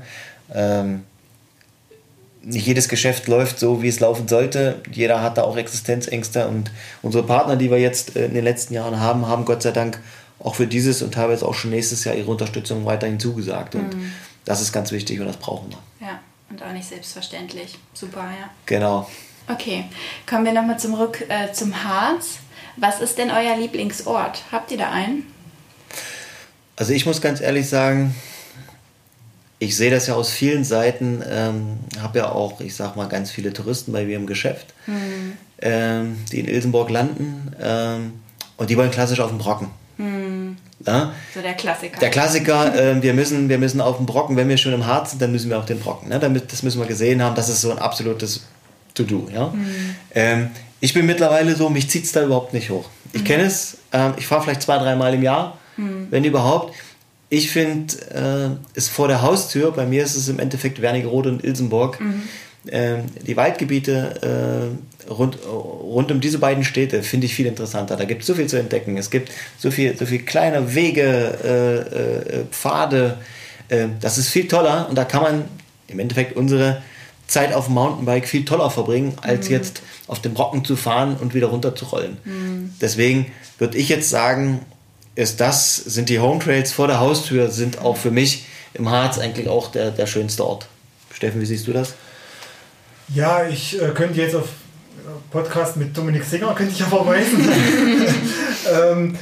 [0.55, 1.05] Ähm,
[2.43, 4.77] nicht jedes Geschäft läuft so, wie es laufen sollte.
[4.93, 6.71] Jeder hat da auch Existenzängste und
[7.03, 10.01] unsere Partner, die wir jetzt äh, in den letzten Jahren haben, haben Gott sei Dank
[10.39, 13.75] auch für dieses und teilweise auch schon nächstes Jahr ihre Unterstützung weiterhin zugesagt.
[13.75, 14.13] Und mhm.
[14.45, 15.79] das ist ganz wichtig und das brauchen wir.
[16.59, 17.79] Und auch nicht selbstverständlich.
[17.95, 18.51] Super, ja.
[18.67, 19.09] Genau.
[19.49, 19.85] Okay,
[20.29, 22.39] kommen wir nochmal zurück äh, zum Harz.
[22.77, 24.43] Was ist denn euer Lieblingsort?
[24.51, 25.25] Habt ihr da einen?
[26.75, 28.15] Also ich muss ganz ehrlich sagen,
[29.61, 33.31] ich sehe das ja aus vielen Seiten, ähm, habe ja auch, ich sag mal, ganz
[33.31, 35.33] viele Touristen bei mir im Geschäft, hm.
[35.61, 38.21] ähm, die in Ilsenburg landen ähm,
[38.57, 39.71] und die wollen klassisch auf den Brocken.
[40.87, 41.13] Ja?
[41.35, 41.99] So der Klassiker.
[41.99, 45.11] Der Klassiker, äh, wir, müssen, wir müssen auf den Brocken, wenn wir schon im Harz
[45.11, 46.09] sind, dann müssen wir auf den Brocken.
[46.09, 46.19] Ne?
[46.19, 48.47] Damit, das müssen wir gesehen haben, das ist so ein absolutes
[48.95, 49.29] To-Do.
[49.33, 49.49] Ja?
[49.49, 49.95] Mhm.
[50.15, 52.89] Ähm, ich bin mittlerweile so, mich zieht es da überhaupt nicht hoch.
[53.13, 53.27] Ich mhm.
[53.27, 56.07] kenne es, ähm, ich fahre vielleicht zwei, dreimal im Jahr, mhm.
[56.11, 56.75] wenn überhaupt.
[57.31, 61.45] Ich finde äh, es vor der Haustür, bei mir ist es im Endeffekt Wernigerode und
[61.45, 62.23] Ilsenburg, mhm.
[62.23, 62.23] äh,
[62.71, 64.71] die Waldgebiete
[65.09, 67.97] äh, rund, rund um diese beiden Städte finde ich viel interessanter.
[67.97, 68.97] Da gibt es so viel zu entdecken.
[68.97, 73.19] Es gibt so viel, so viel kleine Wege, äh, äh, Pfade.
[73.69, 75.45] Äh, das ist viel toller und da kann man
[75.87, 76.83] im Endeffekt unsere
[77.27, 79.55] Zeit auf dem Mountainbike viel toller verbringen, als mhm.
[79.55, 82.17] jetzt auf dem Brocken zu fahren und wieder runter zu rollen.
[82.25, 82.75] Mhm.
[82.81, 83.27] Deswegen
[83.59, 84.61] würde ich jetzt sagen,
[85.15, 89.19] ist das, sind die Home Trails vor der Haustür, sind auch für mich im Harz
[89.19, 90.69] eigentlich auch der, der schönste Ort.
[91.13, 91.95] Steffen, wie siehst du das?
[93.15, 94.49] Ja, ich äh, könnte jetzt auf
[95.31, 97.41] Podcast mit Dominik Singer, könnte ich ja verweisen.
[98.73, 99.17] ähm,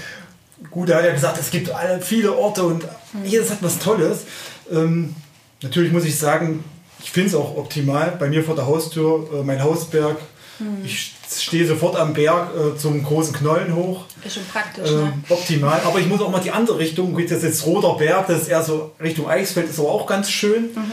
[0.70, 2.84] gut, er hat ja gesagt, es gibt alle, viele Orte und
[3.24, 4.24] jedes hat was Tolles.
[4.70, 5.14] Ähm,
[5.62, 6.64] natürlich muss ich sagen,
[7.02, 8.16] ich finde es auch optimal.
[8.18, 10.16] Bei mir vor der Haustür, äh, mein Hausberg.
[10.58, 10.84] Hm.
[10.84, 14.04] Ich stehe sofort am Berg äh, zum großen Knollen hoch.
[14.24, 15.12] Ist schon praktisch, ne?
[15.12, 15.80] Ähm, optimal.
[15.84, 17.14] Aber ich muss auch mal die andere Richtung.
[17.14, 20.30] Das ist jetzt Roter Berg, das ist eher so Richtung Eisfeld, ist aber auch ganz
[20.30, 20.70] schön.
[20.74, 20.92] Mhm.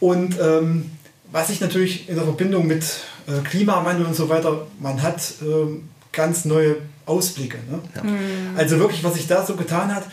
[0.00, 0.90] Und ähm,
[1.36, 2.82] was ich natürlich in der Verbindung mit
[3.26, 7.58] äh, Klimawandel und so weiter, man hat ähm, ganz neue Ausblicke.
[7.70, 7.78] Ne?
[7.94, 8.04] Ja.
[8.04, 8.56] Mhm.
[8.56, 10.04] Also wirklich, was sich da so getan hat,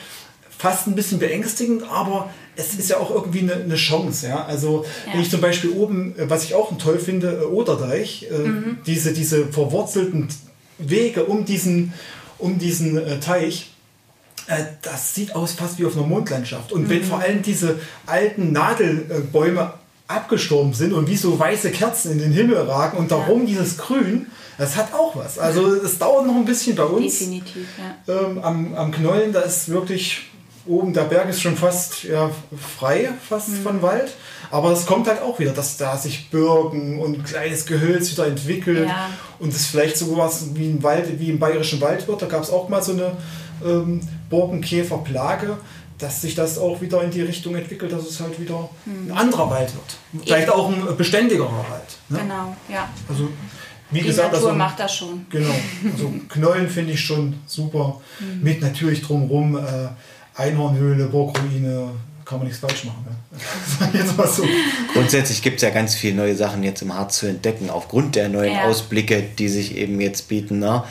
[0.50, 4.28] fast ein bisschen beängstigend, aber es ist ja auch irgendwie eine, eine Chance.
[4.28, 4.44] Ja?
[4.44, 5.14] Also ja.
[5.14, 8.80] wenn ich zum Beispiel oben, äh, was ich auch toll finde, äh, Oderdeich, äh, mhm.
[8.86, 10.28] diese, diese verwurzelten
[10.78, 11.94] Wege um diesen,
[12.38, 13.72] um diesen äh, Teich,
[14.48, 16.74] äh, das sieht aus fast wie auf einer Mondlandschaft.
[16.74, 16.90] Und mhm.
[16.90, 19.76] wenn vor allem diese alten Nadelbäume
[20.08, 24.28] abgestorben sind und wie so weiße Kerzen in den Himmel ragen und darum dieses Grün,
[24.58, 25.39] das hat auch was.
[25.39, 27.20] Also es dauert noch ein bisschen bei uns.
[27.20, 27.68] Definitiv,
[28.08, 28.13] ja.
[28.13, 30.24] Ähm, am, am Knollen, da ist wirklich
[30.66, 32.30] oben, der Berg ist schon fast ja,
[32.78, 33.63] frei, fast mhm.
[33.63, 34.13] von Wald.
[34.52, 38.88] Aber es kommt halt auch wieder, dass da sich Birken und kleines Gehölz wieder entwickelt
[38.88, 39.10] ja.
[39.39, 42.22] und es vielleicht sogar was wie im Wald, wie im bayerischen Wald wird.
[42.22, 43.13] Da gab es auch mal so eine
[43.66, 45.58] ähm, Borkenkäferplage
[46.04, 49.18] dass sich das auch wieder in die Richtung entwickelt, dass es halt wieder ein hm.
[49.18, 50.26] anderer Wald wird.
[50.26, 51.98] Vielleicht auch ein beständigerer Wald.
[52.10, 52.20] Ne?
[52.20, 52.89] Genau, ja.
[53.08, 53.30] Also
[53.89, 55.26] wie Die gesagt, Natur also, macht das schon.
[55.30, 55.54] Genau.
[55.92, 58.02] Also Knollen finde ich schon super.
[58.20, 58.44] Mhm.
[58.44, 59.62] Mit natürlich drumherum äh,
[60.36, 61.92] Einhornhöhle, Burgruine,
[62.34, 63.06] kann man nichts falsch machen.
[63.06, 63.15] Ne?
[63.80, 64.43] Sag ich jetzt mal so.
[64.93, 68.30] Grundsätzlich gibt es ja ganz viele neue Sachen jetzt im Harz zu entdecken, aufgrund der
[68.30, 68.65] neuen Ja.
[68.65, 70.60] Ausblicke, die sich eben jetzt bieten.
[70.60, 70.84] Ne?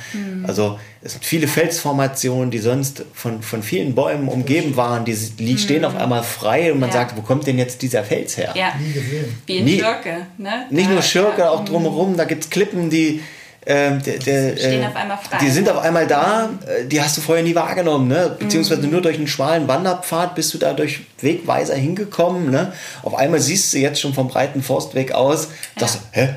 [0.45, 5.59] Also es sind viele Felsformationen, die sonst von, von vielen Bäumen umgeben waren, die, die
[5.59, 6.95] stehen auf einmal frei und man Mhm.
[6.95, 7.01] Ja.
[7.03, 8.53] sagt, wo kommt denn jetzt dieser Fels her?
[8.57, 9.25] Ja, Nie gesehen.
[9.47, 10.27] wie in Nie- Schurke.
[10.39, 10.67] Ne?
[10.71, 13.21] Nicht nur Schurke, da- auch drumherum, da gibt es Klippen, die
[13.65, 15.39] ähm, der, der, Stehen äh, auf einmal frei.
[15.41, 18.35] Die sind auf einmal da, äh, die hast du vorher nie wahrgenommen, ne?
[18.37, 22.73] Beziehungsweise nur durch einen schmalen Wanderpfad bist du da durch Wegweiser hingekommen, ne?
[23.03, 25.49] Auf einmal siehst du jetzt schon vom breiten Forstweg aus,
[25.79, 26.31] dass, hä?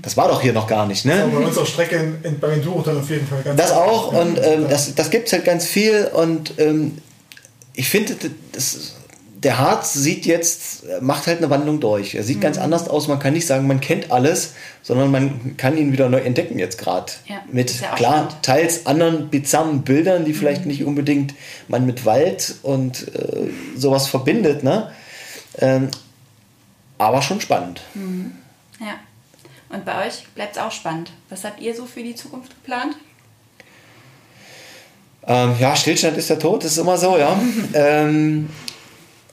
[0.00, 1.28] Das war doch hier noch gar nicht, ne?
[1.30, 4.38] Bei unserer Strecke in, in, bei Enduro dann auf jeden Fall ganz Das auch und
[4.42, 6.98] ähm, das, das gibt es halt ganz viel und ähm,
[7.74, 8.14] ich finde,
[8.52, 8.94] das,
[9.42, 12.14] der Harz sieht jetzt, macht halt eine Wandlung durch.
[12.14, 12.62] Er sieht ganz Mhm.
[12.64, 13.08] anders aus.
[13.08, 16.78] Man kann nicht sagen, man kennt alles, sondern man kann ihn wieder neu entdecken jetzt
[16.78, 17.12] gerade.
[17.26, 18.36] Ja, mit ja klar, spannend.
[18.42, 20.26] teils anderen bizarren Bildern, Mhm.
[20.26, 21.34] die vielleicht nicht unbedingt
[21.68, 24.92] man mit Wald und äh, sowas verbindet, ne?
[25.58, 25.88] Ähm,
[26.98, 27.80] aber schon spannend.
[28.80, 28.94] Ja.
[29.70, 31.10] Und bei euch bleibt es auch spannend.
[31.30, 32.94] Was habt ihr so für die Zukunft geplant?
[35.26, 37.40] Ähm, ja, Stillstand ist der Tod, das ist immer so, ja.
[37.74, 38.50] ähm,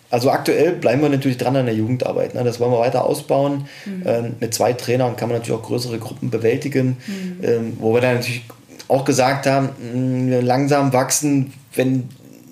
[0.10, 2.34] also aktuell bleiben wir natürlich dran an der Jugendarbeit.
[2.34, 2.44] Ne?
[2.44, 3.68] Das wollen wir weiter ausbauen.
[4.06, 6.98] Ähm, mit zwei Trainern kann man natürlich auch größere Gruppen bewältigen,
[7.44, 8.44] ähm, wo wir dann natürlich
[8.88, 12.10] auch gesagt haben, mh, wir langsam wachsen, wenn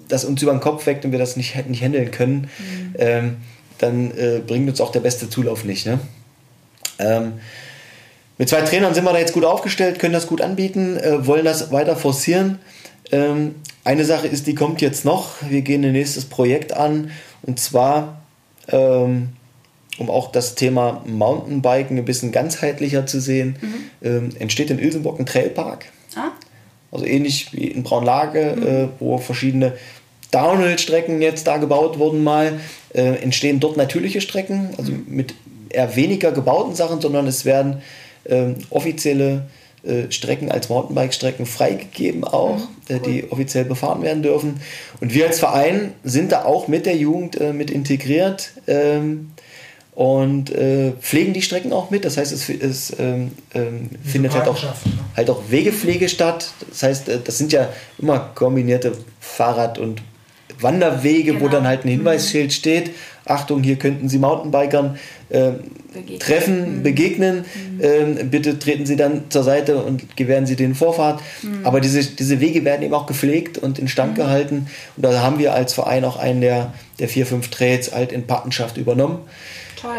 [0.08, 2.50] das uns über den Kopf weckt und wir das nicht, nicht handeln können,
[2.98, 3.38] ähm,
[3.80, 5.86] dann äh, bringt uns auch der beste Zulauf nicht.
[5.86, 6.00] Ne?
[7.00, 7.34] Ähm,
[8.38, 11.44] mit zwei Trainern sind wir da jetzt gut aufgestellt, können das gut anbieten, äh, wollen
[11.44, 12.60] das weiter forcieren.
[13.12, 15.36] Ähm, eine Sache ist, die kommt jetzt noch.
[15.50, 17.10] Wir gehen ein nächstes Projekt an
[17.44, 18.22] und zwar,
[18.70, 19.30] ähm,
[19.98, 23.56] um auch das Thema Mountainbiken ein bisschen ganzheitlicher zu sehen,
[24.04, 25.86] ähm, entsteht in Ilsenburg ein Trailpark.
[26.16, 26.32] Ah,
[26.92, 29.74] Also ähnlich wie in Braunlage, äh, wo verschiedene
[30.32, 32.60] Downhill-Strecken jetzt da gebaut wurden mal,
[32.94, 35.34] äh, entstehen dort natürliche Strecken, also mit
[35.70, 37.82] eher weniger gebauten Sachen, sondern es werden
[38.26, 39.40] ähm, offizielle äh,
[40.10, 44.60] Strecken als Mountainbike-Strecken freigegeben auch, äh, die offiziell befahren werden dürfen.
[45.00, 48.52] Und wir als Verein sind da auch mit der Jugend äh, mit integriert.
[48.68, 49.32] Ähm,
[49.98, 52.06] und äh, pflegen die Strecken auch mit.
[52.06, 54.72] Das heißt, es, es ähm, ähm, findet halt auch, ne?
[55.16, 56.52] halt auch Wegepflege statt.
[56.70, 60.04] Das heißt, äh, das sind ja immer kombinierte Fahrrad- und
[60.60, 61.50] Wanderwege, wo Genau.
[61.50, 62.92] dann halt ein Hinweisschild steht.
[63.30, 64.98] Achtung, hier könnten Sie Mountainbikern
[65.30, 65.52] äh,
[65.94, 66.20] Begegnen.
[66.20, 67.46] treffen, begegnen.
[67.82, 71.22] Ähm, bitte treten Sie dann zur Seite und gewähren Sie den Vorfahrt.
[71.64, 74.68] Aber diese, diese Wege werden eben auch gepflegt und instand gehalten.
[74.96, 78.28] Und da haben wir als Verein auch einen der, der vier, fünf Trails halt in
[78.28, 79.20] Patenschaft übernommen.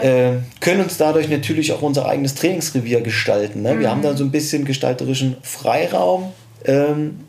[0.02, 3.62] Äh, können uns dadurch natürlich auch unser eigenes Trainingsrevier gestalten.
[3.62, 3.78] Ne?
[3.78, 6.32] Wir haben da so ein bisschen gestalterischen Freiraum
[6.64, 7.20] ähm,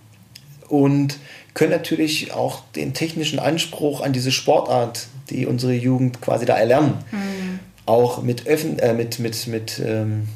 [0.68, 1.18] und
[1.54, 6.94] können natürlich auch den technischen Anspruch an diese Sportart, die unsere Jugend quasi da erlernen,
[7.86, 10.28] auch mit, Öffn äh, mit, mit, mit ähm,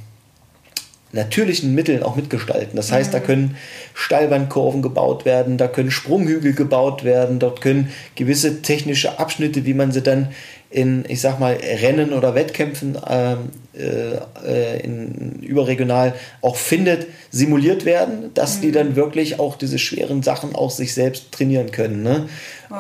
[1.13, 2.75] natürlichen Mitteln auch mitgestalten.
[2.75, 3.55] Das heißt, da können
[3.93, 9.91] Steilwandkurven gebaut werden, da können Sprunghügel gebaut werden, dort können gewisse technische Abschnitte, wie man
[9.91, 10.29] sie dann
[10.71, 13.37] in, ich sag mal, Rennen oder Wettkämpfen ähm,
[13.77, 20.23] äh, äh, in, überregional auch findet, simuliert werden, dass die dann wirklich auch diese schweren
[20.23, 22.01] Sachen auch sich selbst trainieren können.
[22.01, 22.27] Ne?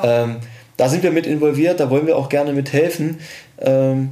[0.03, 0.37] Ähm,
[0.77, 3.19] da sind wir mit involviert, da wollen wir auch gerne mithelfen.
[3.59, 4.11] Ähm,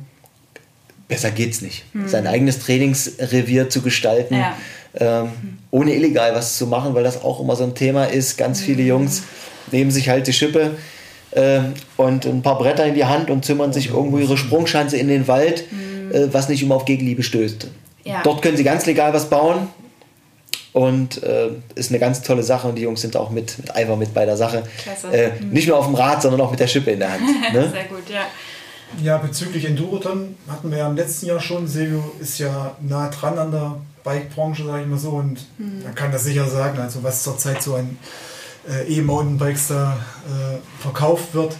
[1.07, 1.83] besser geht's nicht.
[2.05, 4.55] Sein eigenes Trainingsrevier zu gestalten, Ja.
[4.99, 5.29] ähm,
[5.71, 8.37] ohne illegal was zu machen, weil das auch immer so ein Thema ist.
[8.37, 9.23] Ganz viele Jungs
[9.71, 10.71] nehmen sich halt die Schippe
[11.33, 15.07] ähm, und ein paar Bretter in die Hand und zimmern sich irgendwo ihre Sprungschanze in
[15.09, 15.65] den Wald,
[16.13, 17.67] äh, was nicht immer auf Gegenliebe stößt.
[18.03, 18.21] Ja.
[18.23, 19.67] Dort können sie ganz legal was bauen.
[20.73, 23.97] Und äh, ist eine ganz tolle Sache und die Jungs sind auch mit, mit Eifer
[23.97, 24.63] mit bei der Sache.
[24.81, 25.07] Klasse.
[25.11, 27.23] Äh, nicht nur auf dem Rad, sondern auch mit der Schippe in der Hand.
[27.53, 27.69] Ne?
[27.69, 28.21] Sehr gut, ja.
[29.01, 31.67] Ja, bezüglich Enduroton hatten wir ja im letzten Jahr schon.
[31.67, 36.11] Silvio ist ja nah dran an der Bike-Branche, sage ich mal so, und man kann
[36.11, 37.97] das sicher sagen, also was zurzeit so an
[38.69, 41.55] äh, E-Mountainbikes da äh, verkauft wird.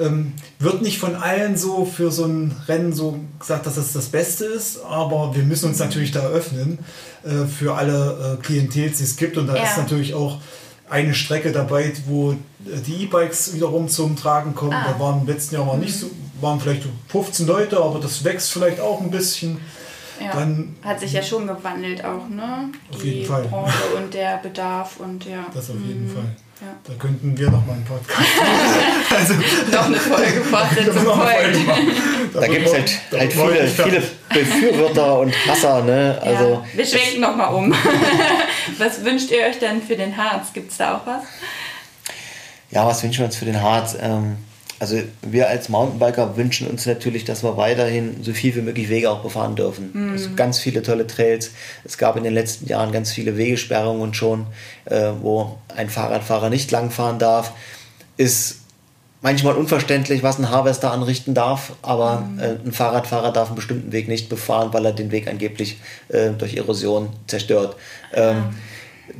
[0.00, 4.06] Ähm, wird nicht von allen so für so ein Rennen so gesagt, dass das das
[4.06, 6.78] Beste ist, aber wir müssen uns natürlich da öffnen
[7.24, 9.36] äh, für alle äh, Klientel, die es gibt.
[9.36, 9.64] Und da Ja.
[9.64, 10.38] ist natürlich auch
[10.88, 12.36] eine Strecke dabei, wo äh,
[12.86, 14.72] die E-Bikes wiederum zum Tragen kommen.
[14.72, 14.92] Ah.
[14.92, 16.06] Da waren im letzten Jahr mal nicht so,
[16.40, 19.58] waren vielleicht so 15 Leute, aber das wächst vielleicht auch ein bisschen.
[20.24, 20.32] ja.
[20.32, 22.70] Dann- Hat sich ja schon gewandelt auch, ne?
[22.92, 23.42] Auf Die jeden Fall.
[23.44, 25.46] Branche und der Bedarf und ja.
[25.52, 26.36] Das auf jeden Fall.
[26.60, 26.66] Ja.
[26.82, 28.18] Da könnten wir noch mal einen Podcast
[29.16, 29.34] also,
[29.70, 31.66] noch eine Folge Fortsetzung folgen.
[32.34, 35.84] Da, da gibt es halt, halt viele, viele Befürworter und Hasser.
[35.84, 36.18] Ne?
[36.20, 37.72] Also, ja, wir schwenken noch mal um.
[38.78, 40.52] was wünscht ihr euch denn für den Harz?
[40.52, 41.22] Gibt es da auch was?
[42.70, 43.96] Ja, was wünschen wir uns für den Harz?
[44.00, 44.38] Ähm,
[44.80, 49.10] also wir als Mountainbiker wünschen uns natürlich, dass wir weiterhin so viel wie möglich Wege
[49.10, 49.90] auch befahren dürfen.
[49.92, 50.14] Mhm.
[50.14, 51.50] Es gibt ganz viele tolle Trails.
[51.84, 54.46] Es gab in den letzten Jahren ganz viele Wegesperrungen schon,
[54.84, 57.52] äh, wo ein Fahrradfahrer nicht langfahren darf.
[58.16, 58.60] Ist
[59.20, 62.38] manchmal unverständlich, was ein Harvester anrichten darf, aber mhm.
[62.38, 66.30] äh, ein Fahrradfahrer darf einen bestimmten Weg nicht befahren, weil er den Weg angeblich äh,
[66.30, 67.76] durch Erosion zerstört.
[68.14, 68.54] Ähm, mhm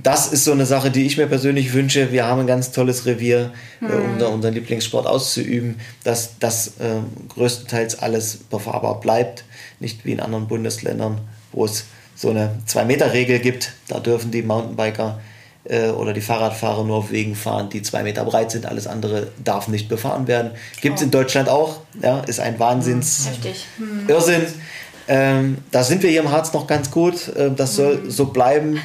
[0.02, 2.12] das ist so eine Sache, die ich mir persönlich wünsche.
[2.12, 3.90] Wir haben ein ganz tolles Revier, mhm.
[3.90, 9.44] äh, um da unseren Lieblingssport auszuüben, dass das äh, größtenteils alles befahrbar bleibt.
[9.80, 11.20] Nicht wie in anderen Bundesländern,
[11.52, 13.72] wo es so eine 2-Meter-Regel gibt.
[13.86, 15.20] Da dürfen die Mountainbiker
[15.64, 18.66] äh, oder die Fahrradfahrer nur auf Wegen fahren, die zwei Meter breit sind.
[18.66, 20.52] Alles andere darf nicht befahren werden.
[20.80, 21.04] Gibt es oh.
[21.04, 21.80] in Deutschland auch.
[22.02, 23.28] Ja, ist ein Wahnsinns
[23.76, 24.08] hm.
[24.08, 24.46] Irrsinn.
[25.06, 27.32] Ähm, da sind wir hier im Harz noch ganz gut.
[27.36, 28.10] Ähm, das soll hm.
[28.10, 28.80] so bleiben.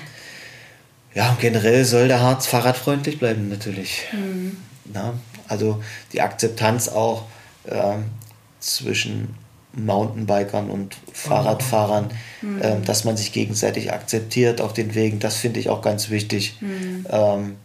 [1.16, 4.04] Ja, generell soll der Harz fahrradfreundlich bleiben, natürlich.
[4.12, 4.58] Mhm.
[4.92, 5.14] Na,
[5.48, 7.24] also die Akzeptanz auch
[7.66, 7.98] äh,
[8.60, 9.36] zwischen
[9.74, 12.10] Mountainbikern und Fahrradfahrern,
[12.42, 12.62] mhm.
[12.62, 16.58] äh, dass man sich gegenseitig akzeptiert auf den Wegen, das finde ich auch ganz wichtig.
[16.62, 17.06] Mhm.
[17.10, 17.56] Ähm,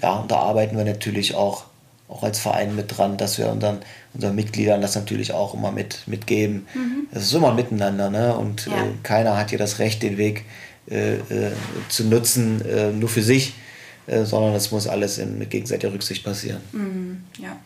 [0.00, 1.64] ja, und da arbeiten wir natürlich auch,
[2.08, 3.80] auch als Verein mit dran, dass wir unseren,
[4.14, 6.66] unseren Mitgliedern das natürlich auch immer mit, mitgeben.
[6.74, 7.08] Mhm.
[7.12, 8.36] Es ist immer miteinander, ne?
[8.36, 8.72] Und ja.
[8.72, 10.42] äh, keiner hat hier das Recht, den Weg äh,
[11.88, 13.54] zu nutzen, äh, nur für sich,
[14.06, 16.62] sondern es muss alles in gegenseitiger Rücksicht passieren.
[16.72, 17.56] Mhm, ja.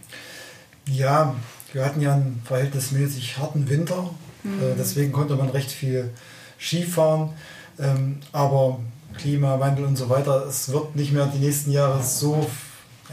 [0.86, 1.36] ja,
[1.72, 4.10] wir hatten ja einen verhältnismäßig harten Winter,
[4.42, 4.74] mhm.
[4.76, 6.10] deswegen konnte man recht viel
[6.58, 7.30] Skifahren,
[7.78, 8.80] ähm, aber
[9.18, 12.44] Klimawandel und so weiter, es wird nicht mehr die nächsten Jahre so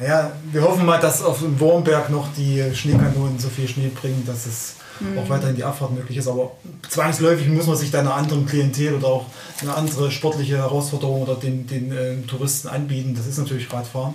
[0.01, 4.23] ja, wir hoffen mal, dass auf dem Wurmberg noch die Schneekanonen so viel Schnee bringen,
[4.25, 5.17] dass es mhm.
[5.19, 6.27] auch weiterhin die Abfahrt möglich ist.
[6.27, 6.51] Aber
[6.89, 9.25] zwangsläufig muss man sich da einer anderen Klientel oder auch
[9.61, 13.15] eine andere sportliche Herausforderung oder den, den äh, Touristen anbieten.
[13.15, 14.13] Das ist natürlich Radfahren.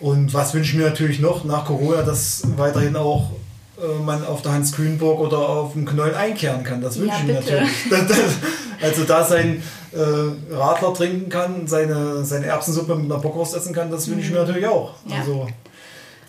[0.00, 3.30] Und was wünsche ich mir natürlich noch nach Corona, dass weiterhin auch
[3.78, 6.80] äh, man auf der Hans Kühnburg oder auf dem Knäuel einkehren kann.
[6.80, 7.70] Das wünsche ja, ich mir natürlich.
[8.82, 9.62] also da sein
[9.92, 14.30] äh, Radler trinken kann, seine, seine Erbsensuppe mit einer Bockwurst essen kann, das wünsche ich
[14.30, 14.46] mir mhm.
[14.46, 14.94] natürlich auch.
[15.06, 15.18] Ja.
[15.18, 15.48] Also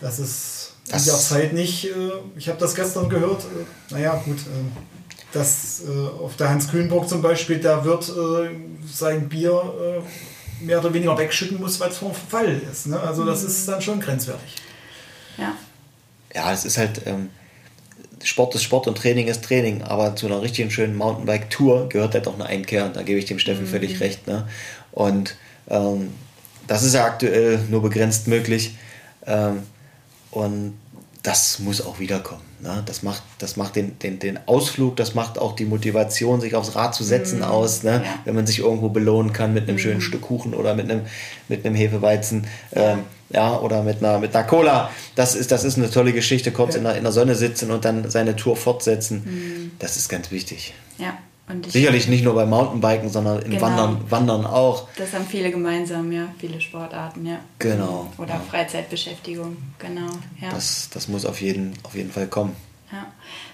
[0.00, 0.51] das ist
[0.88, 1.90] das in der Zeit nicht, äh,
[2.36, 5.82] ich habe das gestern gehört, äh, naja gut, äh, dass
[6.22, 8.04] auf der Hans Kühnburg zum Beispiel, der wird
[8.84, 10.04] sein Bier
[10.60, 12.88] mehr oder weniger wegschütten muss, weil es vom Verfall ist.
[12.88, 13.00] Ne?
[13.00, 14.56] Also das ist dann schon grenzwertig.
[15.38, 15.54] Ja.
[16.34, 17.30] Ja, es ist halt, ähm,
[18.22, 22.28] Sport ist Sport und Training ist Training, aber zu einer richtigen schönen Mountainbike-Tour gehört halt
[22.28, 23.68] auch eine Einkehr, da gebe ich dem Steffen mhm.
[23.68, 24.26] völlig recht.
[24.26, 24.46] Ne?
[24.90, 25.36] Und
[25.70, 26.12] ähm,
[26.66, 28.76] das ist ja aktuell nur begrenzt möglich.
[29.26, 29.62] Ähm,
[30.32, 30.74] und
[31.22, 32.42] das muss auch wiederkommen.
[32.60, 32.82] Ne?
[32.84, 36.74] Das macht, das macht den, den, den Ausflug, das macht auch die Motivation, sich aufs
[36.74, 37.84] Rad zu setzen, mm, aus.
[37.84, 38.02] Ne?
[38.04, 38.14] Ja.
[38.24, 41.02] Wenn man sich irgendwo belohnen kann mit einem schönen Stück Kuchen oder mit einem,
[41.48, 42.46] mit einem Hefeweizen.
[42.72, 44.90] Ähm, ja, oder mit einer, mit einer Cola.
[45.14, 46.78] Das ist, das ist eine tolle Geschichte, kurz ja.
[46.78, 49.18] in, der, in der Sonne sitzen und dann seine Tour fortsetzen.
[49.18, 49.70] Mm.
[49.78, 50.74] Das ist ganz wichtig.
[50.98, 51.16] Ja.
[51.68, 53.62] Sicherlich nicht nur beim Mountainbiken, sondern im genau.
[53.62, 54.88] Wandern, Wandern auch.
[54.96, 57.40] Das haben viele gemeinsam, ja, viele Sportarten, ja.
[57.58, 58.10] Genau.
[58.18, 58.40] Oder ja.
[58.50, 60.10] Freizeitbeschäftigung, genau.
[60.40, 60.50] Ja.
[60.50, 62.54] Das, das muss auf jeden, auf jeden Fall kommen.
[62.92, 63.06] Ja.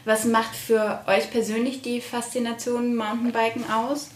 [0.04, 4.08] Was macht für euch persönlich die Faszination Mountainbiken aus?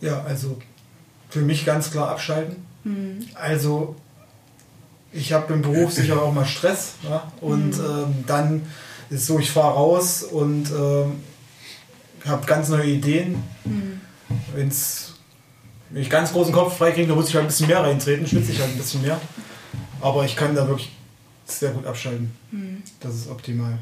[0.00, 0.56] Ja, also
[1.28, 2.66] für mich ganz klar abschalten.
[2.84, 3.26] Mhm.
[3.34, 3.96] Also
[5.12, 7.30] ich habe im Beruf sicher auch mal Stress ja?
[7.40, 7.84] und mhm.
[7.84, 8.66] ähm, dann
[9.10, 11.22] ist so, ich fahre raus und ähm,
[12.26, 13.42] habe ganz neue Ideen.
[13.64, 14.00] Mhm.
[14.54, 15.14] Wenn's,
[15.90, 18.52] wenn ich ganz großen Kopf freikriege, dann muss ich halt ein bisschen mehr reintreten, schwitze
[18.52, 19.20] ich halt ein bisschen mehr.
[20.00, 20.92] Aber ich kann da wirklich
[21.44, 22.30] sehr gut abschalten.
[22.50, 22.82] Mhm.
[23.00, 23.78] Das ist optimal.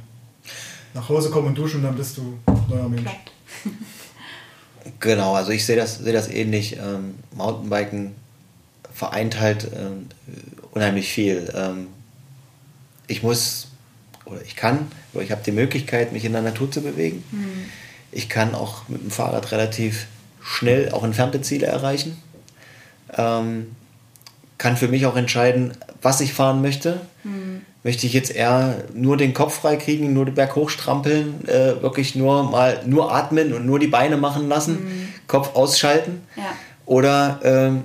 [0.95, 3.11] Nach Hause kommen und duschen und dann bist du neuer Mensch.
[5.01, 6.79] Genau, also ich sehe das, seh das ähnlich.
[6.79, 8.15] Ähm, Mountainbiken
[8.93, 10.07] vereint halt ähm,
[10.73, 11.53] unheimlich viel.
[11.55, 11.89] Ähm,
[13.07, 13.69] ich muss
[14.25, 17.23] oder ich kann oder ich habe die Möglichkeit, mich in der Natur zu bewegen.
[17.31, 17.65] Mhm.
[18.13, 20.07] Ich kann auch mit dem Fahrrad relativ
[20.43, 22.21] schnell auch entfernte Ziele erreichen.
[23.17, 23.75] Ähm,
[24.57, 27.01] kann für mich auch entscheiden, was ich fahren möchte.
[27.25, 27.63] Mhm.
[27.85, 32.17] Möchte ich jetzt eher nur den Kopf frei kriegen, nur den Berg hochstrampeln, äh, wirklich
[32.17, 35.09] nur mal nur atmen und nur die Beine machen lassen, mhm.
[35.27, 36.23] Kopf ausschalten?
[36.37, 36.43] Ja.
[36.87, 37.85] Oder ähm,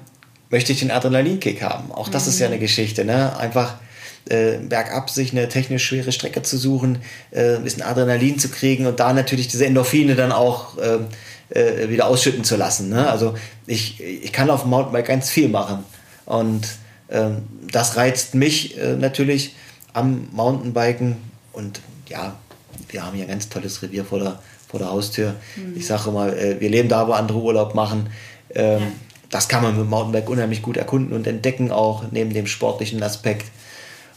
[0.50, 1.92] möchte ich den Adrenalinkick haben?
[1.92, 3.06] Auch das ist ja eine Geschichte.
[3.06, 3.38] Ne?
[3.38, 3.76] Einfach
[4.30, 7.00] äh, bergab sich eine technisch schwere Strecke zu suchen,
[7.32, 11.00] äh, ein bisschen Adrenalin zu kriegen und da natürlich diese Endorphine dann auch äh,
[11.50, 12.90] äh, wieder ausschütten zu lassen.
[12.90, 13.10] Ne?
[13.10, 13.36] Also
[13.68, 15.84] ich, ich kann auf dem Mountainbike ganz viel machen.
[16.26, 16.68] Und
[17.10, 19.56] ähm, das reizt mich äh, natürlich
[19.94, 21.18] am Mountainbiken.
[21.52, 22.36] Und ja,
[22.90, 25.36] wir haben hier ein ganz tolles Revier vor der, vor der Haustür.
[25.56, 25.78] Mhm.
[25.78, 28.10] Ich sage immer, äh, wir leben da, wo andere Urlaub machen.
[28.56, 28.88] Ähm, ja.
[29.30, 33.02] Das kann man mit dem Mountainbike unheimlich gut erkunden und entdecken, auch neben dem sportlichen
[33.02, 33.48] Aspekt.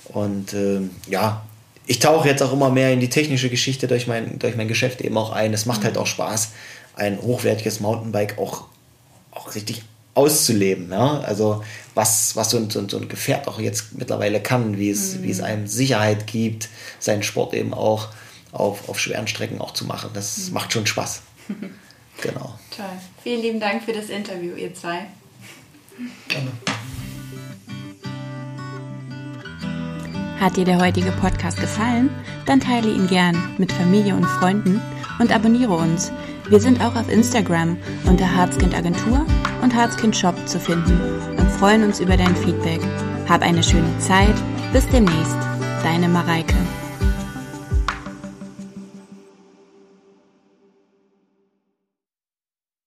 [0.08, 1.44] Und ähm, ja,
[1.86, 5.00] ich tauche jetzt auch immer mehr in die technische Geschichte durch mein, durch mein Geschäft
[5.00, 5.52] eben auch ein.
[5.52, 5.98] Es macht halt mhm.
[5.98, 6.50] halt auch Spaß,
[6.96, 8.64] ein hochwertiges Mountainbike auch,
[9.30, 9.82] auch richtig
[10.14, 10.90] auszuleben.
[10.90, 11.20] Ja?
[11.20, 11.62] Also
[11.94, 15.22] was, was so ein, so, ein, Gefährt auch jetzt mittlerweile kann, wie es, mhm.
[15.22, 18.08] wie es einem Sicherheit gibt, seinen Sport eben auch
[18.52, 20.10] auf, auf schweren Strecken auch zu machen.
[20.14, 20.54] Das mhm.
[20.54, 21.22] macht schon Spaß.
[22.20, 22.58] genau.
[22.74, 22.86] Toll.
[23.22, 25.06] Vielen lieben Dank für das Interview, ihr zwei.
[26.28, 26.50] Gerne.
[30.40, 32.10] Hat dir der heutige Podcast gefallen?
[32.44, 34.80] Dann teile ihn gern mit Familie und Freunden
[35.18, 36.12] und abonniere uns.
[36.48, 39.24] Wir sind auch auf Instagram unter Harzkind Agentur
[39.62, 41.00] und Harzkind Shop zu finden
[41.38, 42.80] und freuen uns über dein Feedback.
[43.28, 44.34] Hab eine schöne Zeit.
[44.72, 45.38] Bis demnächst.
[45.82, 46.54] Deine Mareike.